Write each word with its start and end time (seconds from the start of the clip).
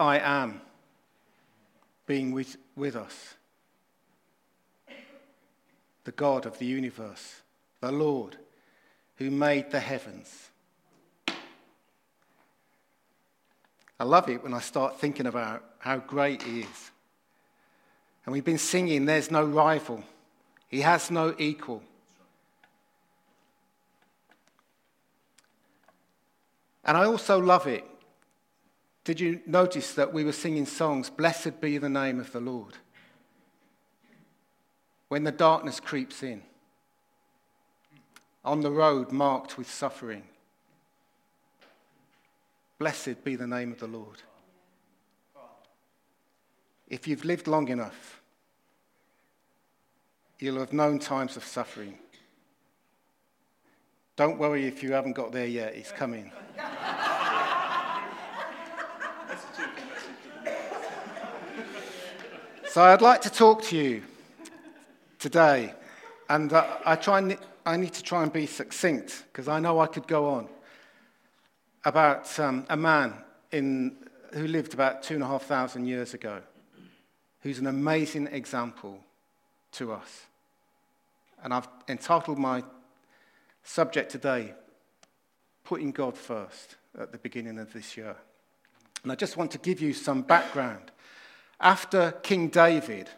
I 0.00 0.18
am 0.18 0.60
being 2.06 2.32
with, 2.32 2.56
with 2.76 2.96
us. 2.96 3.34
The 6.04 6.12
God 6.12 6.46
of 6.46 6.58
the 6.58 6.66
universe, 6.66 7.42
the 7.80 7.92
Lord 7.92 8.36
who 9.16 9.30
made 9.30 9.70
the 9.70 9.80
heavens. 9.80 10.50
I 14.00 14.04
love 14.04 14.28
it 14.28 14.42
when 14.42 14.54
I 14.54 14.60
start 14.60 15.00
thinking 15.00 15.26
about 15.26 15.64
how 15.80 15.98
great 15.98 16.42
He 16.42 16.60
is. 16.60 16.90
And 18.24 18.32
we've 18.32 18.44
been 18.44 18.58
singing, 18.58 19.06
There's 19.06 19.30
no 19.30 19.44
rival, 19.44 20.04
He 20.68 20.82
has 20.82 21.10
no 21.10 21.34
equal. 21.36 21.82
And 26.84 26.96
I 26.96 27.04
also 27.04 27.38
love 27.38 27.66
it. 27.66 27.84
Did 29.08 29.20
you 29.20 29.40
notice 29.46 29.94
that 29.94 30.12
we 30.12 30.22
were 30.22 30.32
singing 30.32 30.66
songs, 30.66 31.08
Blessed 31.08 31.62
be 31.62 31.78
the 31.78 31.88
name 31.88 32.20
of 32.20 32.30
the 32.30 32.40
Lord? 32.40 32.76
When 35.08 35.24
the 35.24 35.32
darkness 35.32 35.80
creeps 35.80 36.22
in, 36.22 36.42
on 38.44 38.60
the 38.60 38.70
road 38.70 39.10
marked 39.10 39.56
with 39.56 39.70
suffering, 39.70 40.24
blessed 42.78 43.24
be 43.24 43.34
the 43.34 43.46
name 43.46 43.72
of 43.72 43.78
the 43.78 43.86
Lord. 43.86 44.20
If 46.86 47.08
you've 47.08 47.24
lived 47.24 47.46
long 47.46 47.68
enough, 47.68 48.20
you'll 50.38 50.58
have 50.58 50.74
known 50.74 50.98
times 50.98 51.38
of 51.38 51.44
suffering. 51.44 51.98
Don't 54.16 54.38
worry 54.38 54.66
if 54.66 54.82
you 54.82 54.92
haven't 54.92 55.14
got 55.14 55.32
there 55.32 55.46
yet, 55.46 55.74
it's 55.74 55.92
coming. 55.92 56.30
So 62.78 62.84
I'd 62.84 63.02
like 63.02 63.22
to 63.22 63.30
talk 63.30 63.62
to 63.64 63.76
you 63.76 64.04
today, 65.18 65.74
and 66.28 66.52
uh, 66.52 66.64
I, 66.86 66.94
try 66.94 67.18
and, 67.18 67.36
I 67.66 67.76
need 67.76 67.92
to 67.94 68.04
try 68.04 68.22
and 68.22 68.32
be 68.32 68.46
succinct 68.46 69.24
because 69.32 69.48
I 69.48 69.58
know 69.58 69.80
I 69.80 69.88
could 69.88 70.06
go 70.06 70.28
on 70.28 70.48
about 71.84 72.38
um, 72.38 72.64
a 72.70 72.76
man 72.76 73.14
in, 73.50 73.96
who 74.32 74.46
lived 74.46 74.74
about 74.74 75.02
two 75.02 75.14
and 75.14 75.24
a 75.24 75.26
half 75.26 75.42
thousand 75.42 75.86
years 75.86 76.14
ago, 76.14 76.40
who's 77.40 77.58
an 77.58 77.66
amazing 77.66 78.28
example 78.28 79.00
to 79.72 79.92
us. 79.92 80.26
And 81.42 81.52
I've 81.52 81.66
entitled 81.88 82.38
my 82.38 82.62
subject 83.64 84.12
today 84.12 84.54
putting 85.64 85.90
God 85.90 86.16
first 86.16 86.76
at 86.96 87.10
the 87.10 87.18
beginning 87.18 87.58
of 87.58 87.72
this 87.72 87.96
year. 87.96 88.14
And 89.02 89.10
I 89.10 89.16
just 89.16 89.36
want 89.36 89.50
to 89.50 89.58
give 89.58 89.80
you 89.80 89.92
some 89.92 90.22
background. 90.22 90.92
After 91.60 92.12
King 92.22 92.48
David, 92.48 93.08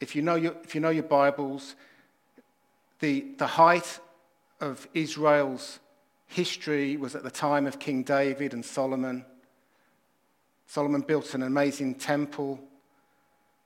if 0.00 0.16
you 0.16 0.22
know 0.22 0.34
your, 0.34 0.54
if 0.64 0.74
you 0.74 0.80
know 0.80 0.90
your 0.90 1.02
Bibles, 1.04 1.76
the, 3.00 3.26
the 3.36 3.46
height 3.46 4.00
of 4.60 4.88
Israel's 4.94 5.78
history 6.26 6.96
was 6.96 7.14
at 7.14 7.22
the 7.22 7.30
time 7.30 7.66
of 7.66 7.78
King 7.78 8.02
David 8.02 8.54
and 8.54 8.64
Solomon. 8.64 9.24
Solomon 10.66 11.02
built 11.02 11.34
an 11.34 11.42
amazing 11.42 11.96
temple. 11.96 12.60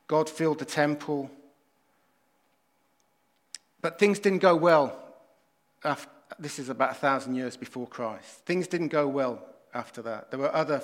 God 0.09 0.29
filled 0.29 0.59
the 0.59 0.65
temple. 0.65 1.31
But 3.81 3.99
things 3.99 4.19
didn't 4.19 4.39
go 4.39 4.57
well 4.57 4.99
after, 5.85 6.11
this 6.39 6.59
is 6.59 6.69
about 6.69 6.93
a 6.93 6.95
thousand 6.95 7.37
years 7.37 7.57
before 7.57 7.87
Christ. 7.87 8.45
Things 8.47 8.67
didn't 8.67 8.89
go 8.89 9.07
well 9.07 9.45
after 9.73 10.03
that. 10.03 10.31
There 10.31 10.41
were 10.41 10.55
other 10.55 10.83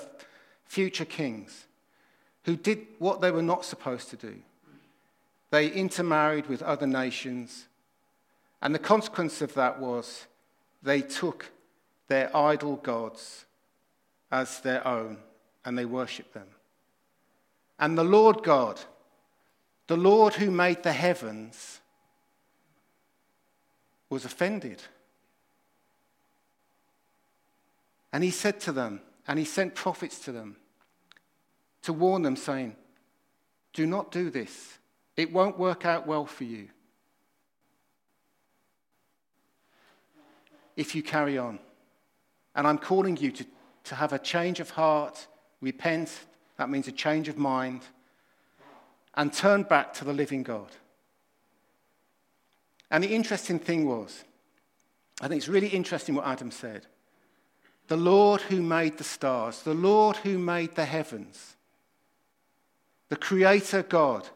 future 0.65 1.05
kings 1.05 1.65
who 2.43 2.55
did 2.55 2.85
what 2.99 3.21
they 3.21 3.31
were 3.31 3.41
not 3.41 3.65
supposed 3.65 4.09
to 4.09 4.17
do. 4.17 4.35
They 5.51 5.67
intermarried 5.67 6.47
with 6.47 6.61
other 6.61 6.87
nations, 6.87 7.67
and 8.61 8.73
the 8.73 8.79
consequence 8.79 9.41
of 9.41 9.53
that 9.55 9.79
was 9.79 10.27
they 10.81 11.01
took 11.01 11.51
their 12.07 12.35
idol 12.35 12.77
gods 12.77 13.45
as 14.31 14.59
their 14.61 14.85
own 14.87 15.17
and 15.65 15.77
they 15.77 15.85
worshipped 15.85 16.33
them. 16.33 16.47
And 17.79 17.97
the 17.97 18.03
Lord 18.03 18.43
God, 18.43 18.79
the 19.87 19.97
Lord 19.97 20.35
who 20.35 20.51
made 20.51 20.83
the 20.83 20.93
heavens, 20.93 21.81
was 24.09 24.25
offended. 24.25 24.81
And 28.13 28.23
he 28.23 28.31
said 28.31 28.59
to 28.61 28.71
them, 28.71 29.01
and 29.27 29.39
he 29.39 29.45
sent 29.45 29.75
prophets 29.75 30.19
to 30.19 30.31
them 30.31 30.57
to 31.83 31.93
warn 31.93 32.21
them, 32.21 32.35
saying, 32.35 32.75
Do 33.73 33.85
not 33.85 34.11
do 34.11 34.29
this. 34.29 34.77
It 35.17 35.31
won't 35.31 35.59
work 35.59 35.85
out 35.85 36.07
well 36.07 36.25
for 36.25 36.43
you 36.43 36.69
if 40.75 40.95
you 40.95 41.03
carry 41.03 41.37
on. 41.37 41.59
And 42.55 42.67
I'm 42.67 42.77
calling 42.77 43.17
you 43.17 43.31
to, 43.31 43.45
to 43.85 43.95
have 43.95 44.13
a 44.13 44.19
change 44.19 44.59
of 44.59 44.71
heart, 44.71 45.27
repent, 45.61 46.11
that 46.57 46.69
means 46.69 46.87
a 46.87 46.91
change 46.91 47.27
of 47.27 47.37
mind, 47.37 47.81
and 49.15 49.31
turn 49.31 49.63
back 49.63 49.93
to 49.95 50.05
the 50.05 50.13
living 50.13 50.43
God. 50.43 50.69
And 52.89 53.03
the 53.03 53.13
interesting 53.13 53.59
thing 53.59 53.87
was, 53.87 54.23
I 55.21 55.27
think 55.27 55.39
it's 55.39 55.47
really 55.47 55.67
interesting 55.67 56.15
what 56.15 56.25
Adam 56.25 56.51
said. 56.51 56.87
The 57.87 57.97
Lord 57.97 58.41
who 58.41 58.61
made 58.61 58.97
the 58.97 59.03
stars, 59.03 59.61
the 59.61 59.73
Lord 59.73 60.17
who 60.17 60.37
made 60.37 60.75
the 60.75 60.85
heavens, 60.85 61.55
the 63.11 63.17
Creator 63.17 63.83
God 63.83 64.29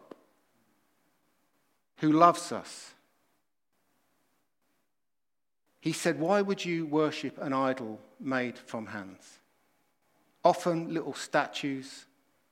who 1.99 2.11
loves 2.11 2.51
us. 2.51 2.93
He 5.79 5.93
said, 5.93 6.19
Why 6.19 6.41
would 6.41 6.65
you 6.65 6.85
worship 6.85 7.37
an 7.37 7.53
idol 7.53 8.01
made 8.19 8.57
from 8.57 8.87
hands? 8.87 9.39
Often 10.43 10.93
little 10.93 11.13
statues 11.13 12.05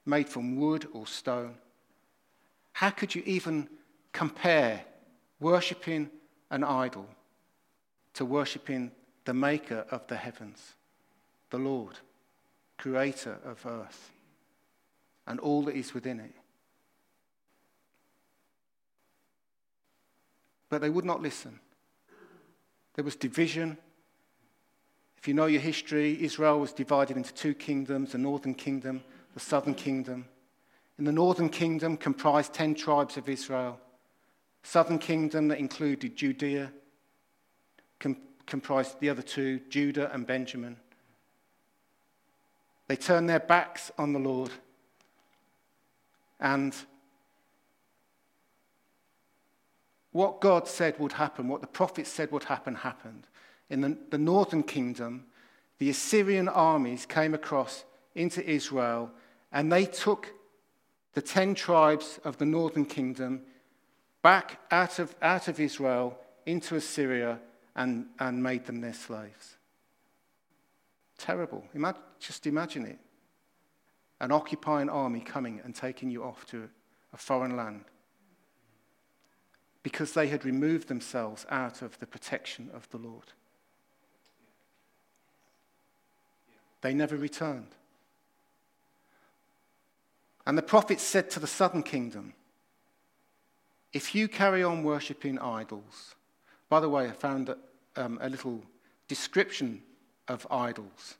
made 0.05 0.29
from 0.29 0.55
wood 0.55 0.87
or 0.93 1.07
stone. 1.07 1.55
How 2.71 2.91
could 2.91 3.13
you 3.13 3.23
even 3.25 3.67
compare 4.13 4.85
worshipping 5.41 6.09
an 6.51 6.63
idol 6.63 7.05
to 8.13 8.23
worshipping 8.23 8.91
the 9.25 9.33
maker 9.33 9.85
of 9.91 10.07
the 10.07 10.15
heavens, 10.15 10.75
the 11.49 11.59
Lord, 11.59 11.99
creator 12.77 13.39
of 13.43 13.65
earth, 13.65 14.12
and 15.27 15.39
all 15.39 15.63
that 15.63 15.75
is 15.75 15.93
within 15.93 16.19
it. 16.19 16.33
But 20.69 20.81
they 20.81 20.89
would 20.89 21.05
not 21.05 21.21
listen. 21.21 21.59
There 22.95 23.05
was 23.05 23.15
division. 23.15 23.77
If 25.17 25.27
you 25.27 25.33
know 25.33 25.45
your 25.45 25.61
history, 25.61 26.21
Israel 26.23 26.59
was 26.59 26.73
divided 26.73 27.17
into 27.17 27.33
two 27.33 27.53
kingdoms 27.53 28.11
the 28.11 28.17
northern 28.17 28.55
kingdom, 28.55 29.03
the 29.33 29.39
southern 29.39 29.75
kingdom. 29.75 30.25
In 30.97 31.05
the 31.05 31.11
northern 31.11 31.49
kingdom 31.49 31.97
comprised 31.97 32.53
10 32.53 32.75
tribes 32.75 33.17
of 33.17 33.29
Israel 33.29 33.79
southern 34.63 34.97
kingdom 34.97 35.49
that 35.49 35.59
included 35.59 36.15
Judea, 36.15 36.71
com- 37.99 38.17
comprised 38.45 38.99
the 38.99 39.09
other 39.09 39.21
two, 39.21 39.59
Judah 39.69 40.11
and 40.13 40.25
Benjamin. 40.25 40.77
They 42.87 42.95
turned 42.95 43.29
their 43.29 43.39
backs 43.39 43.91
on 43.97 44.13
the 44.13 44.19
Lord 44.19 44.51
and 46.43 46.75
what 50.11 50.41
God 50.41 50.67
said 50.67 50.99
would 50.99 51.13
happen, 51.13 51.47
what 51.47 51.61
the 51.61 51.67
prophets 51.67 52.11
said 52.11 52.31
would 52.31 52.43
happen, 52.43 52.75
happened. 52.75 53.25
In 53.69 53.81
the, 53.81 53.97
the 54.11 54.17
northern 54.17 54.61
kingdom, 54.61 55.25
the 55.79 55.89
Assyrian 55.89 56.49
armies 56.49 57.05
came 57.05 57.33
across 57.33 57.85
into 58.13 58.47
Israel 58.47 59.09
and 59.51 59.71
they 59.71 59.85
took 59.85 60.33
the 61.13 61.21
10 61.21 61.55
tribes 61.55 62.19
of 62.25 62.37
the 62.37 62.45
northern 62.45 62.85
kingdom 62.85 63.41
back 64.21 64.59
out 64.69 64.99
of, 64.99 65.15
out 65.21 65.47
of 65.47 65.59
Israel 65.59 66.19
into 66.45 66.75
Assyria 66.75 67.39
and, 67.75 68.07
and 68.19 68.43
made 68.43 68.65
them 68.65 68.81
their 68.81 68.93
slaves. 68.93 69.55
Terrible. 71.17 71.63
Just 72.19 72.45
imagine 72.45 72.85
it. 72.85 72.99
An 74.23 74.31
occupying 74.31 74.87
army 74.87 75.19
coming 75.19 75.59
and 75.65 75.75
taking 75.75 76.09
you 76.09 76.23
off 76.23 76.45
to 76.45 76.69
a 77.11 77.17
foreign 77.17 77.57
land 77.57 77.83
because 79.83 80.13
they 80.13 80.29
had 80.29 80.45
removed 80.45 80.87
themselves 80.87 81.45
out 81.49 81.81
of 81.81 81.99
the 81.99 82.07
protection 82.07 82.69
of 82.73 82.89
the 82.89 82.97
Lord. 82.97 83.33
They 86.79 86.93
never 86.93 87.17
returned. 87.17 87.75
And 90.47 90.57
the 90.57 90.61
prophet 90.61 91.01
said 91.01 91.29
to 91.31 91.41
the 91.41 91.45
southern 91.45 91.83
kingdom, 91.83 92.33
if 93.91 94.15
you 94.15 94.29
carry 94.29 94.63
on 94.63 94.83
worshipping 94.83 95.37
idols, 95.37 96.15
by 96.69 96.79
the 96.79 96.89
way, 96.89 97.09
I 97.09 97.11
found 97.11 97.53
um, 97.97 98.19
a 98.21 98.29
little 98.29 98.63
description 99.09 99.81
of 100.29 100.47
idols. 100.49 101.15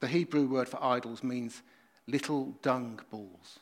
The 0.00 0.08
Hebrew 0.08 0.46
word 0.46 0.68
for 0.68 0.84
idols 0.84 1.22
means 1.22 1.62
little 2.06 2.54
dung 2.62 3.00
balls. 3.10 3.58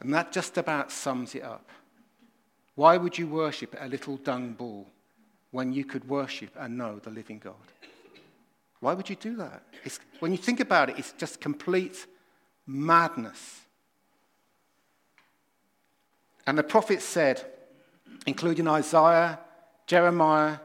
and 0.00 0.12
that 0.14 0.32
just 0.32 0.58
about 0.58 0.90
sums 0.90 1.34
it 1.34 1.42
up. 1.42 1.68
Why 2.74 2.96
would 2.96 3.18
you 3.18 3.26
worship 3.26 3.76
a 3.78 3.88
little 3.88 4.16
dung 4.18 4.52
ball 4.52 4.86
when 5.50 5.72
you 5.72 5.84
could 5.84 6.08
worship 6.08 6.50
and 6.56 6.78
know 6.78 6.98
the 6.98 7.10
living 7.10 7.38
God? 7.38 7.54
Why 8.80 8.94
would 8.94 9.10
you 9.10 9.16
do 9.16 9.36
that? 9.36 9.62
It's, 9.84 9.98
when 10.20 10.30
you 10.30 10.38
think 10.38 10.60
about 10.60 10.90
it, 10.90 10.98
it's 10.98 11.12
just 11.12 11.40
complete 11.40 12.06
madness. 12.66 13.62
And 16.46 16.56
the 16.56 16.62
prophets 16.62 17.04
said, 17.04 17.44
including 18.26 18.68
Isaiah, 18.68 19.40
Jeremiah, 19.86 20.58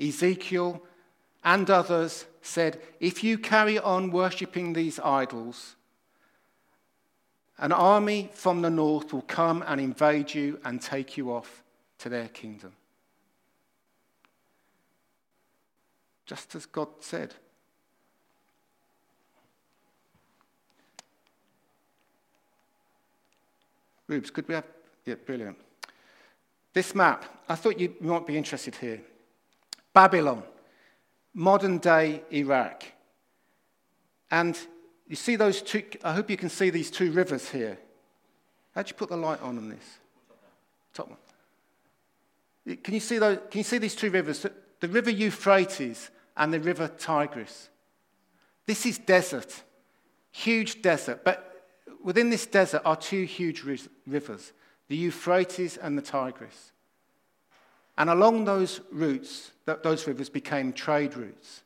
Ezekiel, 0.00 0.82
and 1.44 1.68
others, 1.70 2.26
said, 2.42 2.80
If 3.00 3.24
you 3.24 3.38
carry 3.38 3.78
on 3.78 4.10
worshipping 4.10 4.72
these 4.72 4.98
idols, 4.98 5.76
an 7.58 7.72
army 7.72 8.30
from 8.32 8.62
the 8.62 8.70
north 8.70 9.12
will 9.12 9.22
come 9.22 9.62
and 9.66 9.80
invade 9.80 10.34
you 10.34 10.58
and 10.64 10.80
take 10.80 11.16
you 11.16 11.32
off 11.32 11.62
to 11.98 12.08
their 12.08 12.28
kingdom. 12.28 12.72
Just 16.24 16.54
as 16.54 16.64
God 16.64 16.88
said. 17.00 17.34
Rubes, 24.06 24.30
could 24.30 24.48
we 24.48 24.54
have? 24.54 24.64
Yeah, 25.04 25.14
brilliant. 25.14 25.58
This 26.72 26.94
map, 26.94 27.24
I 27.48 27.54
thought 27.56 27.78
you 27.78 27.94
might 28.00 28.26
be 28.26 28.36
interested 28.36 28.74
here. 28.76 29.00
Babylon, 29.92 30.42
modern 31.34 31.78
day 31.78 32.22
Iraq. 32.32 32.84
And 34.30 34.58
you 35.06 35.16
see 35.16 35.36
those 35.36 35.62
two, 35.62 35.82
I 36.04 36.12
hope 36.12 36.30
you 36.30 36.36
can 36.36 36.48
see 36.48 36.70
these 36.70 36.90
two 36.90 37.10
rivers 37.12 37.48
here. 37.50 37.78
How'd 38.74 38.88
you 38.88 38.94
put 38.94 39.08
the 39.08 39.16
light 39.16 39.42
on 39.42 39.58
on 39.58 39.68
this? 39.68 39.98
Top 40.94 41.08
one. 41.08 42.76
Can 42.82 42.94
you 42.94 43.00
see, 43.00 43.18
those, 43.18 43.38
can 43.50 43.58
you 43.58 43.64
see 43.64 43.78
these 43.78 43.94
two 43.94 44.10
rivers? 44.10 44.46
The 44.80 44.88
river 44.88 45.10
Euphrates 45.10 46.10
and 46.36 46.52
the 46.52 46.60
river 46.60 46.88
Tigris. 46.88 47.68
This 48.66 48.86
is 48.86 48.98
desert, 48.98 49.64
huge 50.30 50.82
desert. 50.82 51.24
But 51.24 51.66
within 52.02 52.30
this 52.30 52.46
desert 52.46 52.82
are 52.84 52.96
two 52.96 53.24
huge 53.24 53.64
rivers 54.06 54.52
the 54.88 54.96
Euphrates 54.96 55.76
and 55.76 55.96
the 55.96 56.02
Tigris. 56.02 56.72
And 58.00 58.08
along 58.08 58.46
those 58.46 58.80
routes, 58.90 59.50
those 59.66 60.06
rivers 60.06 60.30
became 60.30 60.72
trade 60.72 61.18
routes. 61.18 61.64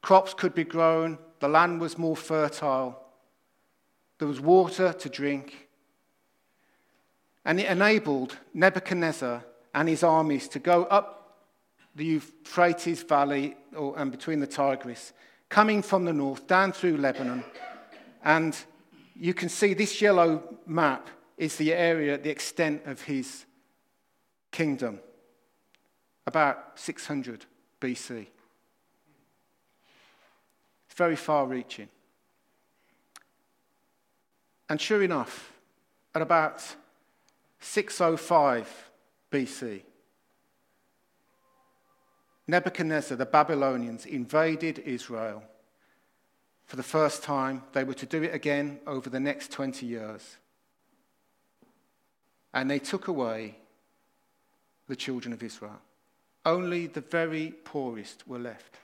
Crops 0.00 0.32
could 0.32 0.54
be 0.54 0.64
grown, 0.64 1.18
the 1.40 1.48
land 1.48 1.78
was 1.78 1.98
more 1.98 2.16
fertile, 2.16 2.98
there 4.18 4.26
was 4.26 4.40
water 4.40 4.94
to 4.94 5.08
drink. 5.10 5.68
And 7.44 7.60
it 7.60 7.66
enabled 7.66 8.38
Nebuchadnezzar 8.54 9.44
and 9.74 9.90
his 9.90 10.02
armies 10.02 10.48
to 10.48 10.58
go 10.58 10.84
up 10.84 11.36
the 11.94 12.06
Euphrates 12.06 13.02
Valley 13.02 13.54
or, 13.76 13.92
and 13.98 14.10
between 14.10 14.40
the 14.40 14.46
Tigris, 14.46 15.12
coming 15.50 15.82
from 15.82 16.06
the 16.06 16.14
north, 16.14 16.46
down 16.46 16.72
through 16.72 16.96
Lebanon. 16.96 17.44
And 18.24 18.56
you 19.14 19.34
can 19.34 19.50
see 19.50 19.74
this 19.74 20.00
yellow 20.00 20.56
map 20.64 21.10
is 21.36 21.56
the 21.56 21.74
area, 21.74 22.16
the 22.16 22.30
extent 22.30 22.86
of 22.86 23.02
his 23.02 23.44
kingdom, 24.52 25.00
about 26.26 26.78
600 26.78 27.46
BC. 27.80 28.26
It's 30.86 30.94
very 30.94 31.16
far 31.16 31.46
reaching. 31.46 31.88
And 34.68 34.80
sure 34.80 35.02
enough, 35.02 35.52
at 36.14 36.22
about 36.22 36.62
605 37.60 38.90
BC, 39.30 39.82
Nebuchadnezzar, 42.46 43.16
the 43.16 43.26
Babylonians, 43.26 44.04
invaded 44.04 44.78
Israel. 44.80 45.42
For 46.66 46.76
the 46.76 46.82
first 46.82 47.22
time, 47.22 47.62
they 47.72 47.84
were 47.84 47.94
to 47.94 48.06
do 48.06 48.22
it 48.22 48.34
again 48.34 48.80
over 48.86 49.08
the 49.08 49.20
next 49.20 49.52
20 49.52 49.86
years. 49.86 50.36
And 52.52 52.70
they 52.70 52.78
took 52.78 53.08
away 53.08 53.56
the 54.92 54.96
children 54.96 55.32
of 55.32 55.42
Israel. 55.42 55.80
Only 56.44 56.86
the 56.86 57.00
very 57.00 57.54
poorest 57.64 58.28
were 58.28 58.38
left. 58.38 58.76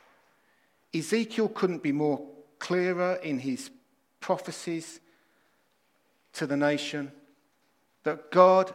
Ezekiel 0.95 1.51
couldn't 1.51 1.83
be 1.83 1.93
more 1.93 2.27
clearer 2.59 3.17
in 3.17 3.41
his 3.41 3.71
prophecies 4.19 5.01
to 6.33 6.47
the 6.47 6.57
nation 6.57 7.13
that 8.05 8.31
God 8.31 8.73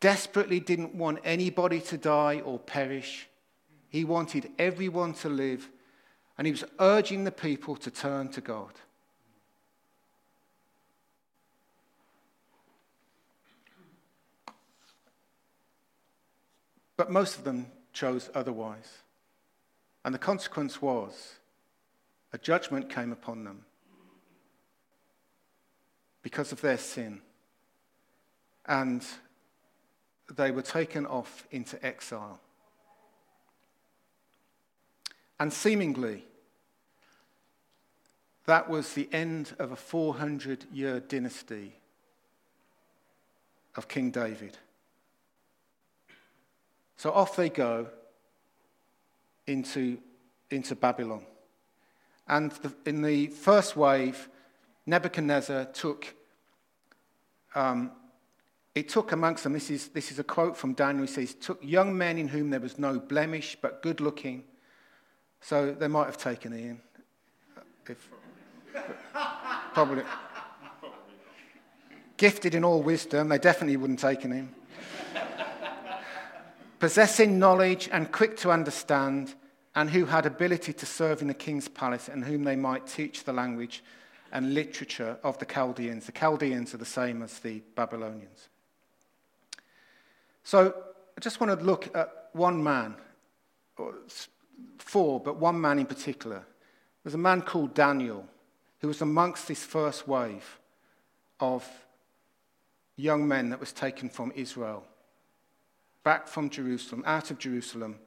desperately 0.00 0.60
didn't 0.60 0.94
want 0.94 1.20
anybody 1.24 1.80
to 1.80 1.96
die 1.96 2.40
or 2.40 2.58
perish. 2.58 3.26
He 3.88 4.04
wanted 4.04 4.50
everyone 4.58 5.14
to 5.14 5.30
live, 5.30 5.70
and 6.36 6.46
he 6.46 6.50
was 6.50 6.64
urging 6.78 7.24
the 7.24 7.32
people 7.32 7.74
to 7.76 7.90
turn 7.90 8.28
to 8.32 8.42
God. 8.42 8.72
But 17.00 17.10
most 17.10 17.38
of 17.38 17.44
them 17.44 17.64
chose 17.94 18.28
otherwise. 18.34 18.98
And 20.04 20.14
the 20.14 20.18
consequence 20.18 20.82
was 20.82 21.36
a 22.30 22.36
judgment 22.36 22.90
came 22.90 23.10
upon 23.10 23.44
them 23.44 23.64
because 26.20 26.52
of 26.52 26.60
their 26.60 26.76
sin. 26.76 27.22
And 28.66 29.02
they 30.36 30.50
were 30.50 30.60
taken 30.60 31.06
off 31.06 31.46
into 31.50 31.82
exile. 31.82 32.38
And 35.38 35.50
seemingly, 35.50 36.26
that 38.44 38.68
was 38.68 38.92
the 38.92 39.08
end 39.10 39.56
of 39.58 39.72
a 39.72 39.76
400 39.76 40.66
year 40.70 41.00
dynasty 41.00 41.76
of 43.74 43.88
King 43.88 44.10
David. 44.10 44.58
So 47.00 47.10
off 47.12 47.34
they 47.34 47.48
go 47.48 47.86
into, 49.46 49.96
into 50.50 50.76
Babylon. 50.76 51.24
And 52.28 52.52
the, 52.52 52.74
in 52.84 53.00
the 53.00 53.28
first 53.28 53.74
wave, 53.74 54.28
Nebuchadnezzar 54.84 55.64
took, 55.72 56.14
um, 57.54 57.92
it 58.74 58.90
took 58.90 59.12
amongst 59.12 59.44
them, 59.44 59.54
this 59.54 59.70
is, 59.70 59.88
this 59.88 60.12
is 60.12 60.18
a 60.18 60.24
quote 60.24 60.58
from 60.58 60.74
Daniel, 60.74 61.06
he 61.06 61.10
says, 61.10 61.32
took 61.32 61.58
young 61.64 61.96
men 61.96 62.18
in 62.18 62.28
whom 62.28 62.50
there 62.50 62.60
was 62.60 62.78
no 62.78 62.98
blemish, 62.98 63.56
but 63.62 63.80
good 63.80 64.02
looking. 64.02 64.44
So 65.40 65.72
they 65.72 65.88
might 65.88 66.04
have 66.04 66.18
taken 66.18 66.52
Ian. 66.52 66.82
If, 67.88 68.10
probably. 69.72 70.02
Gifted 72.18 72.54
in 72.54 72.62
all 72.62 72.82
wisdom, 72.82 73.30
they 73.30 73.38
definitely 73.38 73.78
wouldn't 73.78 74.02
have 74.02 74.16
taken 74.16 74.32
him 74.32 74.54
possessing 76.80 77.38
knowledge 77.38 77.88
and 77.92 78.10
quick 78.10 78.36
to 78.38 78.50
understand, 78.50 79.34
and 79.76 79.90
who 79.90 80.06
had 80.06 80.26
ability 80.26 80.72
to 80.72 80.86
serve 80.86 81.22
in 81.22 81.28
the 81.28 81.34
king's 81.34 81.68
palace, 81.68 82.08
and 82.08 82.24
whom 82.24 82.42
they 82.42 82.56
might 82.56 82.86
teach 82.86 83.22
the 83.22 83.32
language 83.32 83.84
and 84.32 84.54
literature 84.54 85.16
of 85.22 85.38
the 85.38 85.46
Chaldeans. 85.46 86.06
The 86.06 86.12
Chaldeans 86.12 86.74
are 86.74 86.78
the 86.78 86.84
same 86.84 87.22
as 87.22 87.38
the 87.38 87.62
Babylonians. 87.76 88.48
So 90.42 90.74
I 91.16 91.20
just 91.20 91.40
want 91.40 91.56
to 91.56 91.64
look 91.64 91.94
at 91.94 92.30
one 92.32 92.62
man, 92.62 92.96
four, 94.78 95.20
but 95.20 95.36
one 95.36 95.60
man 95.60 95.78
in 95.78 95.86
particular. 95.86 96.44
There's 97.04 97.14
a 97.14 97.18
man 97.18 97.42
called 97.42 97.74
Daniel 97.74 98.26
who 98.80 98.88
was 98.88 99.02
amongst 99.02 99.46
this 99.46 99.64
first 99.64 100.08
wave 100.08 100.58
of 101.38 101.68
young 102.96 103.28
men 103.28 103.50
that 103.50 103.60
was 103.60 103.72
taken 103.72 104.08
from 104.08 104.32
Israel 104.34 104.84
back 106.02 106.26
from 106.26 106.50
Jerusalem, 106.50 107.02
out 107.06 107.30
of 107.30 107.38
Jerusalem 107.38 107.98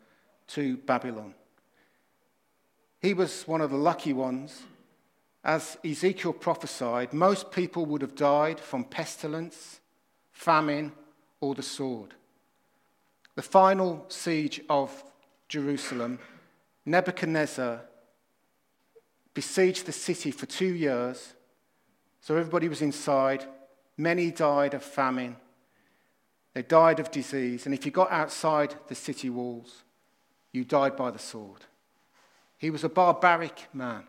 to 0.47 0.77
Babylon. 0.77 1.33
He 2.99 3.13
was 3.13 3.47
one 3.47 3.61
of 3.61 3.69
the 3.69 3.77
lucky 3.77 4.13
ones. 4.13 4.63
As 5.43 5.77
Ezekiel 5.83 6.33
prophesied, 6.33 7.11
most 7.11 7.51
people 7.51 7.85
would 7.85 8.01
have 8.01 8.15
died 8.15 8.59
from 8.59 8.85
pestilence, 8.85 9.81
famine, 10.31 10.93
or 11.41 11.53
the 11.53 11.61
sword. 11.61 12.13
The 13.35 13.41
final 13.41 14.05
siege 14.07 14.61
of 14.69 15.03
Jerusalem, 15.49 16.19
Nebuchadnezzar 16.85 17.81
besieged 19.33 19.85
the 19.85 19.91
city 19.91 20.31
for 20.31 20.45
two 20.45 20.73
years. 20.73 21.33
So 22.21 22.37
everybody 22.37 22.69
was 22.69 22.81
inside. 22.81 23.45
Many 23.97 24.31
died 24.31 24.73
of 24.73 24.83
famine. 24.83 25.35
They 26.53 26.61
died 26.61 26.99
of 26.99 27.11
disease. 27.11 27.65
And 27.65 27.73
if 27.73 27.85
you 27.85 27.91
got 27.91 28.11
outside 28.11 28.75
the 28.87 28.95
city 28.95 29.29
walls, 29.29 29.83
you 30.51 30.63
died 30.63 30.95
by 30.95 31.11
the 31.11 31.19
sword. 31.19 31.61
He 32.57 32.69
was 32.69 32.83
a 32.83 32.89
barbaric 32.89 33.67
man. 33.73 34.03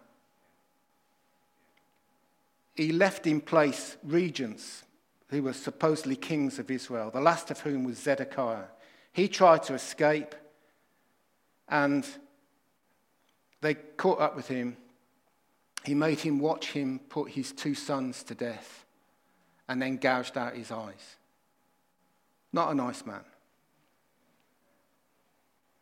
he 2.75 2.93
left 2.93 3.27
in 3.27 3.41
place 3.41 3.97
regents 4.03 4.83
who 5.29 5.43
were 5.43 5.53
supposedly 5.53 6.17
kings 6.17 6.59
of 6.59 6.71
Israel, 6.71 7.11
the 7.11 7.21
last 7.21 7.51
of 7.51 7.61
whom 7.61 7.85
was 7.85 7.99
Zedekiah. 7.99 8.67
He 9.13 9.29
tried 9.29 9.63
to 9.65 9.75
escape, 9.75 10.35
and 11.69 12.07
they 13.61 13.75
caught 13.75 14.21
up 14.21 14.37
with 14.37 14.49
him. 14.49 14.77
He 15.85 15.95
made 15.95 16.21
him 16.21 16.41
watch 16.41 16.73
him 16.73 16.99
put 17.09 17.31
his 17.31 17.53
two 17.53 17.75
sons 17.75 18.23
to 18.25 18.35
death 18.35 18.85
and 19.69 19.81
then 19.81 19.97
gouged 19.97 20.37
out 20.37 20.57
his 20.57 20.71
eyes. 20.71 21.17
Not 22.55 22.71
a 22.71 22.75
nice 22.75 23.05
man. 23.05 23.25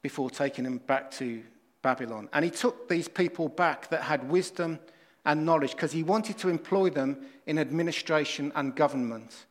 Before 0.01 0.31
taking 0.31 0.65
them 0.65 0.79
back 0.79 1.11
to 1.13 1.43
Babylon. 1.83 2.31
And 2.33 2.47
he 2.47 2.51
took 2.51 2.89
these 2.89 3.09
people 3.09 3.51
back 3.51 3.91
that 3.91 4.01
had 4.01 4.31
wisdom 4.31 4.79
and 5.27 5.45
knowledge 5.45 5.73
because 5.73 5.93
he 5.93 6.03
wanted 6.03 6.39
to 6.39 6.49
employ 6.49 6.89
them 6.89 7.19
in 7.47 7.59
administration 7.59 8.53
and 8.55 8.75
government 8.75 9.45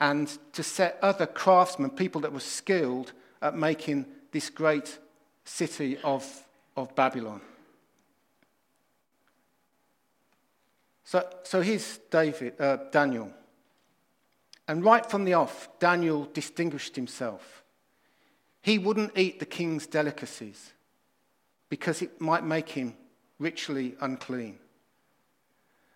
and 0.00 0.38
to 0.54 0.62
set 0.62 0.98
other 1.02 1.26
craftsmen, 1.26 1.90
people 1.90 2.22
that 2.22 2.32
were 2.32 2.40
skilled 2.40 3.12
at 3.42 3.54
making 3.54 4.06
this 4.32 4.48
great 4.48 4.98
city 5.44 5.98
of, 6.02 6.24
of 6.74 6.94
Babylon. 6.96 7.42
So, 11.04 11.28
so 11.42 11.60
here's 11.60 11.98
David, 12.10 12.58
uh, 12.58 12.78
Daniel. 12.90 13.30
And 14.68 14.84
right 14.84 15.08
from 15.08 15.24
the 15.24 15.34
off, 15.34 15.68
Daniel 15.78 16.28
distinguished 16.32 16.96
himself. 16.96 17.62
He 18.62 18.78
wouldn't 18.78 19.16
eat 19.16 19.38
the 19.38 19.46
king's 19.46 19.86
delicacies 19.86 20.72
because 21.68 22.02
it 22.02 22.20
might 22.20 22.44
make 22.44 22.70
him 22.70 22.94
ritually 23.38 23.94
unclean. 24.00 24.58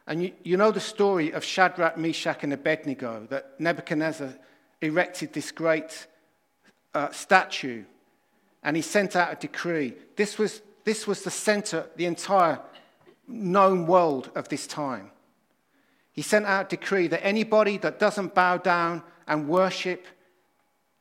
And 0.07 0.23
you, 0.23 0.33
you 0.43 0.57
know 0.57 0.71
the 0.71 0.81
story 0.81 1.33
of 1.33 1.45
Shadrach, 1.45 1.97
Meshach, 1.97 2.43
and 2.43 2.53
Abednego 2.53 3.27
that 3.31 3.59
Nebuchadnezzar 3.59 4.35
erected 4.81 5.33
this 5.33 5.51
great 5.53 6.07
uh, 6.95 7.11
statue 7.11 7.85
and 8.63 8.77
he 8.77 8.83
sent 8.83 9.17
out 9.17 9.33
a 9.33 9.37
decree. 9.37 9.95
This 10.17 10.39
was, 10.39 10.63
this 10.85 11.07
was 11.07 11.23
the 11.23 11.31
center, 11.31 11.87
the 11.97 12.07
entire 12.07 12.61
known 13.27 13.87
world 13.87 14.31
of 14.35 14.49
this 14.49 14.67
time. 14.67 15.11
He 16.21 16.25
sent 16.25 16.45
out 16.45 16.67
a 16.67 16.77
decree 16.77 17.09
that 17.09 17.25
anybody 17.25 17.79
that 17.79 17.99
doesn't 17.99 18.35
bow 18.35 18.59
down 18.59 19.03
and 19.27 19.49
worship 19.49 20.07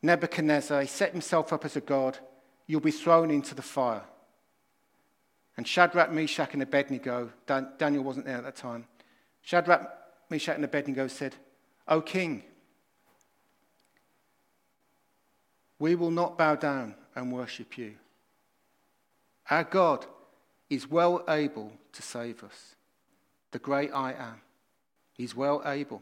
Nebuchadnezzar, 0.01 0.79
he 0.79 0.87
set 0.87 1.11
himself 1.11 1.51
up 1.51 1.65
as 1.65 1.75
a 1.75 1.81
god, 1.81 2.17
you'll 2.67 2.79
be 2.79 2.89
thrown 2.89 3.29
into 3.29 3.53
the 3.53 3.61
fire. 3.61 4.03
And 5.57 5.67
Shadrach, 5.67 6.09
Meshach, 6.13 6.53
and 6.53 6.61
Abednego, 6.61 7.33
Daniel 7.45 8.01
wasn't 8.01 8.27
there 8.27 8.37
at 8.37 8.45
that 8.45 8.55
time, 8.55 8.85
Shadrach, 9.41 9.91
Meshach, 10.29 10.55
and 10.55 10.63
Abednego 10.63 11.07
said, 11.07 11.35
O 11.89 11.99
king, 11.99 12.45
we 15.79 15.95
will 15.95 16.11
not 16.11 16.37
bow 16.37 16.55
down 16.55 16.95
and 17.13 17.33
worship 17.33 17.77
you. 17.77 17.95
Our 19.49 19.65
God 19.65 20.05
is 20.69 20.89
well 20.89 21.25
able 21.27 21.73
to 21.91 22.01
save 22.01 22.41
us. 22.41 22.75
The 23.51 23.59
great 23.59 23.91
I 23.93 24.13
am. 24.13 24.39
He's 25.19 25.35
well 25.35 25.61
able. 25.65 26.01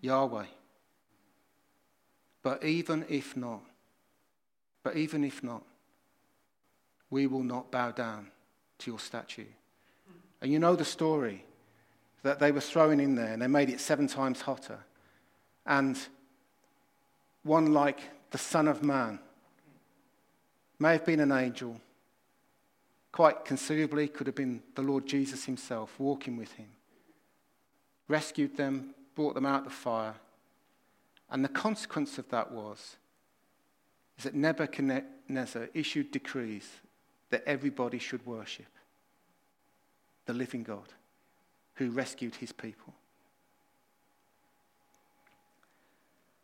Yahweh. 0.00 0.46
But 2.42 2.64
even 2.64 3.04
if 3.08 3.36
not, 3.36 3.60
but 4.82 4.96
even 4.96 5.22
if 5.22 5.44
not, 5.44 5.62
we 7.10 7.28
will 7.28 7.44
not 7.44 7.70
bow 7.70 7.92
down 7.92 8.26
to 8.78 8.90
your 8.90 8.98
statue. 8.98 9.46
And 10.42 10.50
you 10.50 10.58
know 10.58 10.74
the 10.74 10.84
story 10.84 11.44
that 12.24 12.40
they 12.40 12.50
were 12.50 12.60
throwing 12.60 12.98
in 12.98 13.14
there, 13.14 13.32
and 13.32 13.40
they 13.40 13.46
made 13.46 13.70
it 13.70 13.78
seven 13.78 14.08
times 14.08 14.40
hotter. 14.40 14.80
And 15.64 15.96
one 17.44 17.72
like 17.72 18.00
the 18.32 18.38
Son 18.38 18.66
of 18.66 18.82
Man 18.82 19.20
may 20.80 20.94
have 20.94 21.06
been 21.06 21.20
an 21.20 21.30
angel, 21.30 21.80
quite 23.12 23.44
conceivably 23.44 24.08
could 24.08 24.26
have 24.26 24.34
been 24.34 24.60
the 24.74 24.82
Lord 24.82 25.06
Jesus 25.06 25.44
himself 25.44 25.94
walking 26.00 26.36
with 26.36 26.50
him, 26.54 26.70
rescued 28.10 28.56
them, 28.56 28.92
brought 29.14 29.34
them 29.34 29.46
out 29.46 29.60
of 29.60 29.64
the 29.64 29.70
fire. 29.70 30.14
And 31.30 31.44
the 31.44 31.48
consequence 31.48 32.18
of 32.18 32.28
that 32.30 32.50
was 32.50 32.96
is 34.18 34.24
that 34.24 34.34
Nebuchadnezzar 34.34 35.68
issued 35.72 36.10
decrees 36.10 36.68
that 37.30 37.44
everybody 37.46 37.98
should 37.98 38.26
worship 38.26 38.66
the 40.26 40.34
living 40.34 40.64
God 40.64 40.92
who 41.74 41.90
rescued 41.90 42.34
his 42.34 42.52
people. 42.52 42.92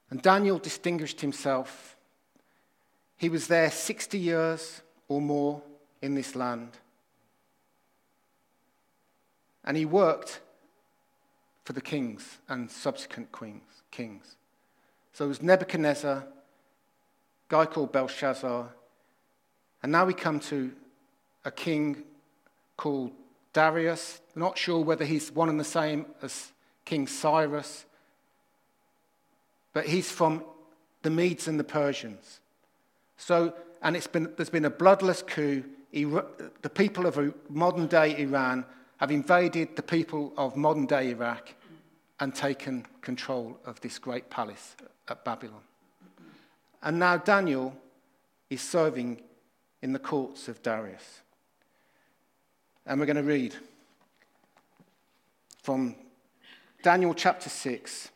And 0.08 0.23
Daniel 0.23 0.58
distinguished 0.58 1.20
himself. 1.20 1.96
He 3.16 3.28
was 3.28 3.49
there 3.49 3.70
60 3.73 4.16
years 4.16 4.82
or 5.08 5.20
more 5.20 5.61
in 6.00 6.14
this 6.14 6.37
land. 6.37 6.70
And 9.64 9.76
he 9.76 9.85
worked 9.85 10.40
for 11.66 11.73
the 11.73 11.80
kings 11.80 12.38
and 12.49 12.70
subsequent 12.70 13.32
queens, 13.32 13.82
kings. 13.90 14.37
So 15.12 15.25
it 15.25 15.28
was 15.28 15.42
Nebuchadnezzar, 15.42 16.25
guy 17.49 17.66
called 17.66 17.90
Belshazzar, 17.90 18.68
and 19.82 19.90
now 19.90 20.06
we 20.06 20.14
come 20.14 20.38
to 20.40 20.70
a 21.44 21.50
king 21.50 22.04
called 22.76 23.11
Darius. 23.52 24.20
Not 24.37 24.56
sure 24.56 24.78
whether 24.78 25.04
he's 25.04 25.32
one 25.32 25.49
and 25.49 25.58
the 25.58 25.64
same 25.64 26.06
as 26.23 26.52
King 26.85 27.08
Cyrus, 27.08 27.85
but 29.73 29.87
he's 29.87 30.08
from 30.08 30.44
the 31.02 31.11
Medes 31.11 31.49
and 31.49 31.58
the 31.58 31.64
Persians. 31.64 32.38
So, 33.16 33.54
and 33.82 33.96
it's 33.96 34.06
been, 34.06 34.32
there's 34.37 34.50
been 34.50 34.66
a 34.66 34.70
bloodless 34.70 35.20
coup. 35.20 35.64
the 35.92 36.70
people 36.73 37.06
of 37.06 37.35
modern 37.50 37.88
day 37.88 38.16
Iran 38.18 38.64
have 38.99 39.11
invaded 39.11 39.76
the 39.76 39.83
people 39.83 40.33
of 40.37 40.57
modern 40.57 40.87
day 40.87 41.11
Iraq 41.11 41.55
and 42.21 42.35
taken 42.35 42.87
control 43.03 43.59
of 43.67 43.81
this 43.81 43.99
great 43.99 44.31
palace 44.31 44.75
at 45.09 45.25
Babylon. 45.25 45.61
And 46.83 46.99
now 46.99 47.17
Daniel 47.17 47.76
is 48.49 48.62
serving 48.62 49.21
in 49.83 49.93
the 49.93 49.99
courts 49.99 50.49
of 50.49 50.62
Darius. 50.62 51.21
And 52.87 52.99
we're 53.00 53.07
going 53.07 53.17
to 53.17 53.23
read 53.23 53.55
from 55.62 55.97
Daniel 56.83 57.12
chapter 57.12 57.49
6 57.49 58.11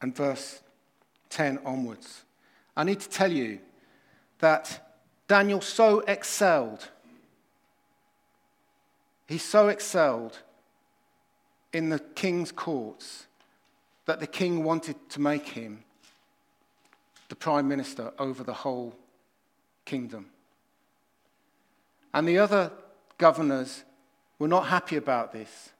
and 0.00 0.14
verse 0.14 0.60
10 1.30 1.60
onwards. 1.64 2.22
I 2.76 2.84
need 2.84 3.00
to 3.00 3.08
tell 3.08 3.30
you 3.30 3.60
that 4.40 4.96
Daniel 5.28 5.60
so 5.60 6.00
excelled, 6.00 6.88
he 9.32 9.38
so 9.38 9.68
excelled 9.68 10.38
in 11.72 11.88
the 11.88 11.98
king's 11.98 12.52
courts 12.52 13.26
that 14.04 14.20
the 14.20 14.26
king 14.26 14.62
wanted 14.62 14.94
to 15.08 15.22
make 15.22 15.48
him 15.48 15.84
the 17.30 17.34
prime 17.34 17.66
minister 17.66 18.12
over 18.18 18.44
the 18.44 18.52
whole 18.52 18.94
kingdom. 19.86 20.26
And 22.12 22.28
the 22.28 22.38
other 22.38 22.72
governors 23.16 23.84
were 24.38 24.48
not 24.48 24.66
happy 24.66 24.96
about 24.96 25.32
this, 25.32 25.70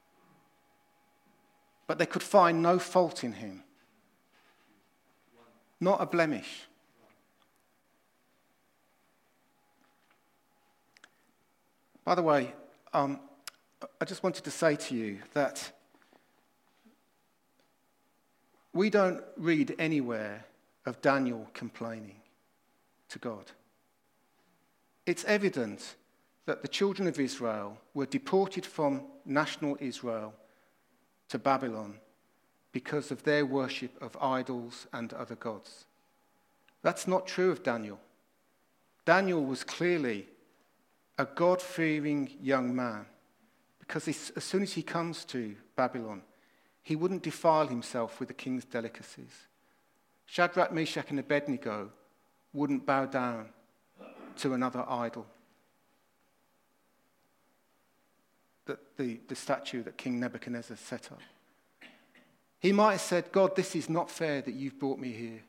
but 1.86 1.98
they 1.98 2.06
could 2.06 2.22
find 2.22 2.62
no 2.62 2.78
fault 2.78 3.22
in 3.22 3.32
him, 3.34 3.64
not 5.78 6.00
a 6.00 6.06
blemish. 6.06 6.62
By 12.02 12.14
the 12.14 12.22
way, 12.22 12.54
um, 12.94 13.20
I 14.00 14.04
just 14.04 14.22
wanted 14.22 14.44
to 14.44 14.50
say 14.50 14.76
to 14.76 14.94
you 14.94 15.18
that 15.34 15.72
we 18.72 18.90
don't 18.90 19.22
read 19.36 19.74
anywhere 19.78 20.44
of 20.86 21.00
Daniel 21.00 21.48
complaining 21.52 22.16
to 23.10 23.18
God. 23.18 23.44
It's 25.06 25.24
evident 25.24 25.96
that 26.46 26.62
the 26.62 26.68
children 26.68 27.06
of 27.06 27.20
Israel 27.20 27.78
were 27.94 28.06
deported 28.06 28.66
from 28.66 29.02
national 29.24 29.76
Israel 29.80 30.34
to 31.28 31.38
Babylon 31.38 31.98
because 32.72 33.10
of 33.10 33.22
their 33.22 33.44
worship 33.44 33.90
of 34.00 34.16
idols 34.20 34.86
and 34.92 35.12
other 35.12 35.36
gods. 35.36 35.84
That's 36.82 37.06
not 37.06 37.26
true 37.26 37.50
of 37.50 37.62
Daniel. 37.62 38.00
Daniel 39.04 39.44
was 39.44 39.62
clearly 39.62 40.26
a 41.18 41.26
God 41.26 41.60
fearing 41.60 42.30
young 42.40 42.74
man 42.74 43.06
because 43.92 44.08
as 44.08 44.44
soon 44.44 44.62
as 44.62 44.72
he 44.72 44.82
comes 44.82 45.22
to 45.26 45.54
Babylon, 45.76 46.22
he 46.82 46.96
wouldn't 46.96 47.22
defile 47.22 47.66
himself 47.66 48.18
with 48.18 48.28
the 48.28 48.34
king's 48.34 48.64
delicacies. 48.64 49.48
Shadrach, 50.24 50.72
Meshach, 50.72 51.10
and 51.10 51.18
Abednego 51.18 51.90
wouldn't 52.54 52.86
bow 52.86 53.04
down 53.04 53.50
to 54.38 54.54
another 54.54 54.82
idol. 54.88 55.26
the, 58.64 58.78
the, 58.96 59.20
the 59.28 59.34
statue 59.34 59.82
that 59.82 59.98
King 59.98 60.20
Nebuchadnezzar 60.20 60.76
set 60.78 61.12
up. 61.12 61.20
He 62.60 62.72
might 62.72 62.92
have 62.92 63.00
said, 63.00 63.32
God, 63.32 63.56
this 63.56 63.74
is 63.76 63.90
not 63.90 64.10
fair 64.10 64.40
that 64.40 64.54
you've 64.54 64.78
brought 64.78 64.98
me 65.00 65.12
here. 65.12 65.42